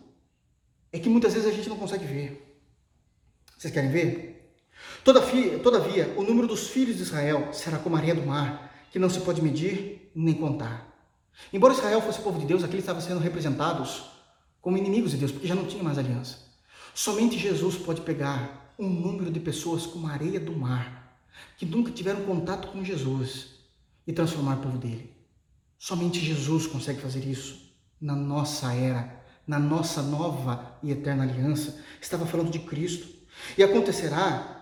[0.92, 2.58] é que muitas vezes a gente não consegue ver.
[3.56, 4.54] Vocês querem ver?
[5.04, 8.98] Todavia, todavia, o número dos filhos de Israel será como a areia do mar, que
[8.98, 10.86] não se pode medir nem contar.
[11.52, 14.04] Embora Israel fosse povo de Deus, aqui eles estavam sendo representados
[14.60, 16.38] como inimigos de Deus, porque já não tinha mais aliança.
[16.94, 21.20] Somente Jesus pode pegar um número de pessoas como a areia do mar,
[21.58, 23.54] que nunca tiveram contato com Jesus,
[24.06, 25.12] e transformar o povo dele.
[25.78, 27.66] Somente Jesus consegue fazer isso
[28.00, 33.06] na nossa era na nossa nova e eterna aliança, estava falando de Cristo.
[33.56, 34.55] E acontecerá,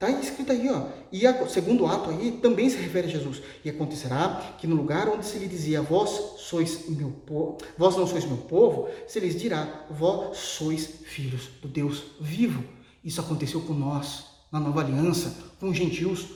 [0.00, 3.42] está escrito aí, ó, e o segundo ato aí também se refere a Jesus.
[3.64, 8.06] E acontecerá que no lugar onde se lhe dizia, vós sois meu povo, vós não
[8.06, 12.62] sois meu povo, se lhes dirá, vós sois filhos do Deus vivo.
[13.04, 16.28] Isso aconteceu com nós, na nova aliança, com os gentios.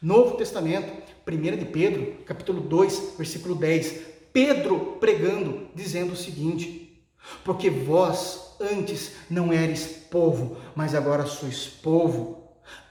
[0.00, 0.92] Novo Testamento,
[1.26, 4.00] 1 de Pedro, capítulo 2, versículo 10.
[4.32, 7.02] Pedro pregando, dizendo o seguinte:
[7.44, 12.37] porque vós antes não eres povo, mas agora sois povo.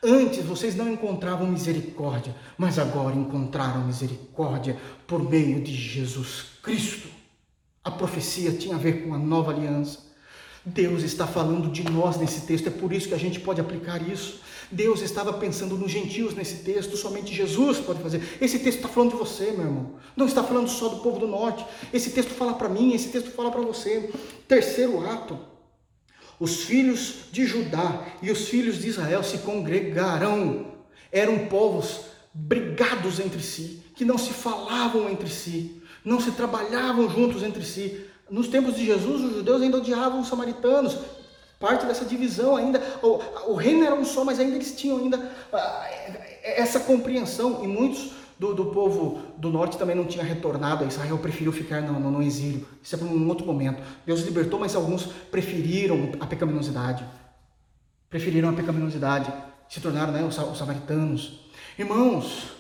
[0.04, 7.08] Antes vocês não encontravam misericórdia, mas agora encontraram misericórdia por meio de Jesus Cristo.
[7.84, 10.06] A profecia tinha a ver com a nova aliança.
[10.66, 14.02] Deus está falando de nós nesse texto, é por isso que a gente pode aplicar
[14.08, 14.42] isso.
[14.70, 18.22] Deus estava pensando nos gentios nesse texto, somente Jesus pode fazer.
[18.42, 19.94] Esse texto está falando de você, meu irmão.
[20.16, 21.66] Não está falando só do povo do norte.
[21.94, 24.12] Esse texto fala para mim, esse texto fala para você.
[24.46, 25.40] Terceiro ato:
[26.40, 30.68] os filhos de Judá e os filhos de Israel se congregaram.
[31.12, 32.02] Eram povos
[32.34, 38.06] brigados entre si, que não se falavam entre si, não se trabalhavam juntos entre si.
[38.30, 40.98] Nos tempos de Jesus, os judeus ainda odiavam os samaritanos,
[41.60, 42.80] parte dessa divisão ainda.
[43.02, 43.20] O,
[43.52, 47.64] o reino era um só, mas ainda eles tinham ainda uh, essa compreensão.
[47.64, 51.82] E muitos do, do, povo do norte também não tinha retornado a Israel, preferiu ficar
[51.82, 52.68] no, no, no exílio.
[52.82, 53.82] Isso é para um outro momento.
[54.06, 57.04] Deus libertou, mas alguns preferiram a pecaminosidade.
[58.10, 59.34] Preferiram a pecaminosidade.
[59.68, 61.42] Se tornaram né, os, os samaritanos.
[61.78, 62.52] Irmãos,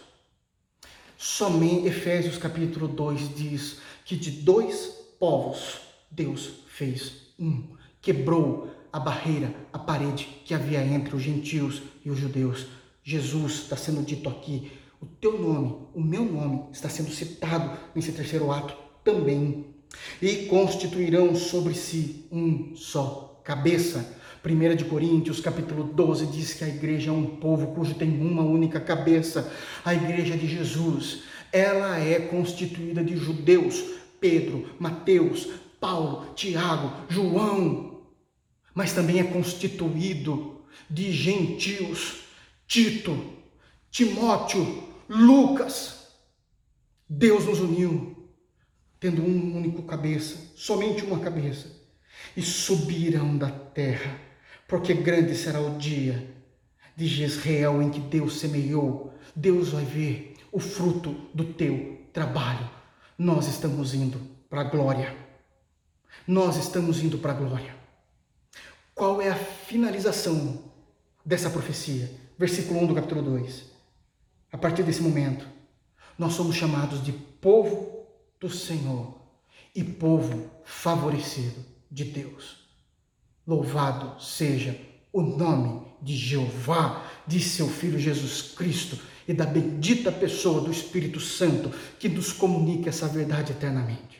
[1.17, 5.79] somente Efésios capítulo 2 diz que de dois povos
[6.09, 7.63] Deus fez um.
[8.01, 12.67] Quebrou a barreira, a parede que havia entre os gentios e os judeus.
[13.03, 14.71] Jesus está sendo dito aqui.
[14.99, 19.65] O teu nome, o meu nome, está sendo citado nesse terceiro ato também.
[20.21, 24.15] E constituirão sobre si um só cabeça.
[24.45, 28.43] 1 de Coríntios, capítulo 12, diz que a igreja é um povo cujo tem uma
[28.43, 29.51] única cabeça.
[29.83, 33.83] A igreja de Jesus, ela é constituída de judeus,
[34.19, 35.47] Pedro, Mateus,
[35.79, 38.01] Paulo, Tiago, João,
[38.73, 42.23] mas também é constituído de gentios,
[42.67, 43.17] Tito,
[43.89, 46.07] Timóteo, Lucas.
[47.09, 48.29] Deus nos uniu,
[48.99, 51.71] tendo um único cabeça, somente uma cabeça,
[52.35, 54.19] e subirão da terra,
[54.67, 56.35] porque grande será o dia
[56.95, 59.13] de Jezreel em que Deus semeou.
[59.35, 62.69] Deus vai ver o fruto do teu trabalho.
[63.17, 64.19] Nós estamos indo
[64.49, 65.15] para a glória.
[66.27, 67.75] Nós estamos indo para a glória.
[68.93, 70.63] Qual é a finalização
[71.23, 72.11] dessa profecia?
[72.37, 73.66] Versículo 1 do capítulo 2.
[74.57, 75.47] A partir desse momento,
[76.17, 78.07] nós somos chamados de povo
[78.39, 79.21] do Senhor
[79.75, 82.67] e povo favorecido de Deus.
[83.45, 84.75] Louvado seja
[85.13, 88.97] o nome de Jeová, de seu Filho Jesus Cristo
[89.27, 91.69] e da bendita pessoa do Espírito Santo
[91.99, 94.17] que nos comunica essa verdade eternamente.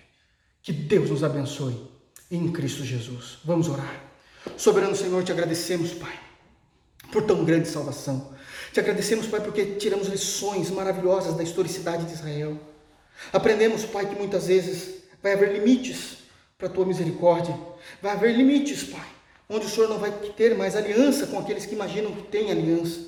[0.62, 1.76] Que Deus nos abençoe
[2.30, 3.40] em Cristo Jesus.
[3.44, 4.04] Vamos orar.
[4.56, 6.20] Soberano Senhor, te agradecemos, Pai,
[7.12, 8.37] por tão grande salvação.
[8.78, 12.60] Te agradecemos, Pai, porque tiramos lições maravilhosas da historicidade de Israel.
[13.34, 16.18] Aprendemos, Pai, que muitas vezes vai haver limites
[16.60, 17.58] para a tua misericórdia.
[18.04, 19.08] Vai haver limites, Pai,
[19.49, 22.99] onde o Senhor não vai ter mais aliança com aqueles que imaginam que tem aliança.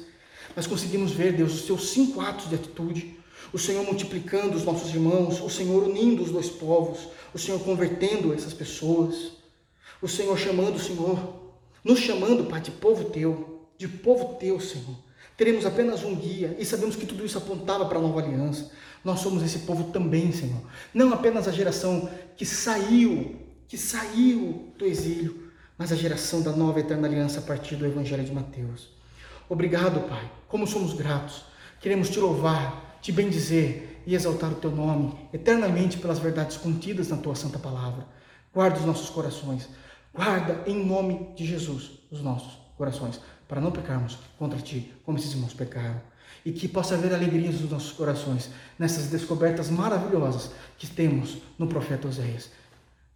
[0.56, 3.20] Mas conseguimos ver, Deus, os teus cinco atos de atitude,
[3.54, 8.34] o Senhor multiplicando os nossos irmãos, o Senhor unindo os dois povos, o Senhor convertendo
[8.34, 9.34] essas pessoas,
[10.02, 11.52] o Senhor chamando o Senhor,
[11.84, 15.09] nos chamando, Pai, de povo teu, de povo teu, Senhor.
[15.40, 18.70] Teremos apenas um guia e sabemos que tudo isso apontava para a nova aliança.
[19.06, 20.60] Nós somos esse povo também, Senhor.
[20.94, 26.82] Não apenas a geração que saiu, que saiu do exílio, mas a geração da nova
[26.82, 28.90] eterna aliança a partir do Evangelho de Mateus.
[29.48, 30.30] Obrigado, Pai.
[30.45, 31.45] Como somos gratos.
[31.80, 37.16] Queremos te louvar, te bendizer e exaltar o teu nome eternamente pelas verdades contidas na
[37.16, 38.06] tua santa palavra.
[38.53, 39.70] Guarda os nossos corações.
[40.14, 45.34] Guarda em nome de Jesus os nossos corações, para não pecarmos contra ti, como esses
[45.34, 46.00] irmãos pecaram.
[46.46, 52.08] E que possa haver alegrias nos nossos corações nessas descobertas maravilhosas que temos no profeta
[52.08, 52.52] Oséias.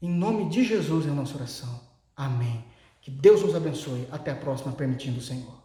[0.01, 1.79] Em nome de Jesus é a nossa oração.
[2.17, 2.65] Amém.
[3.01, 4.07] Que Deus nos abençoe.
[4.11, 5.62] Até a próxima, permitindo o Senhor.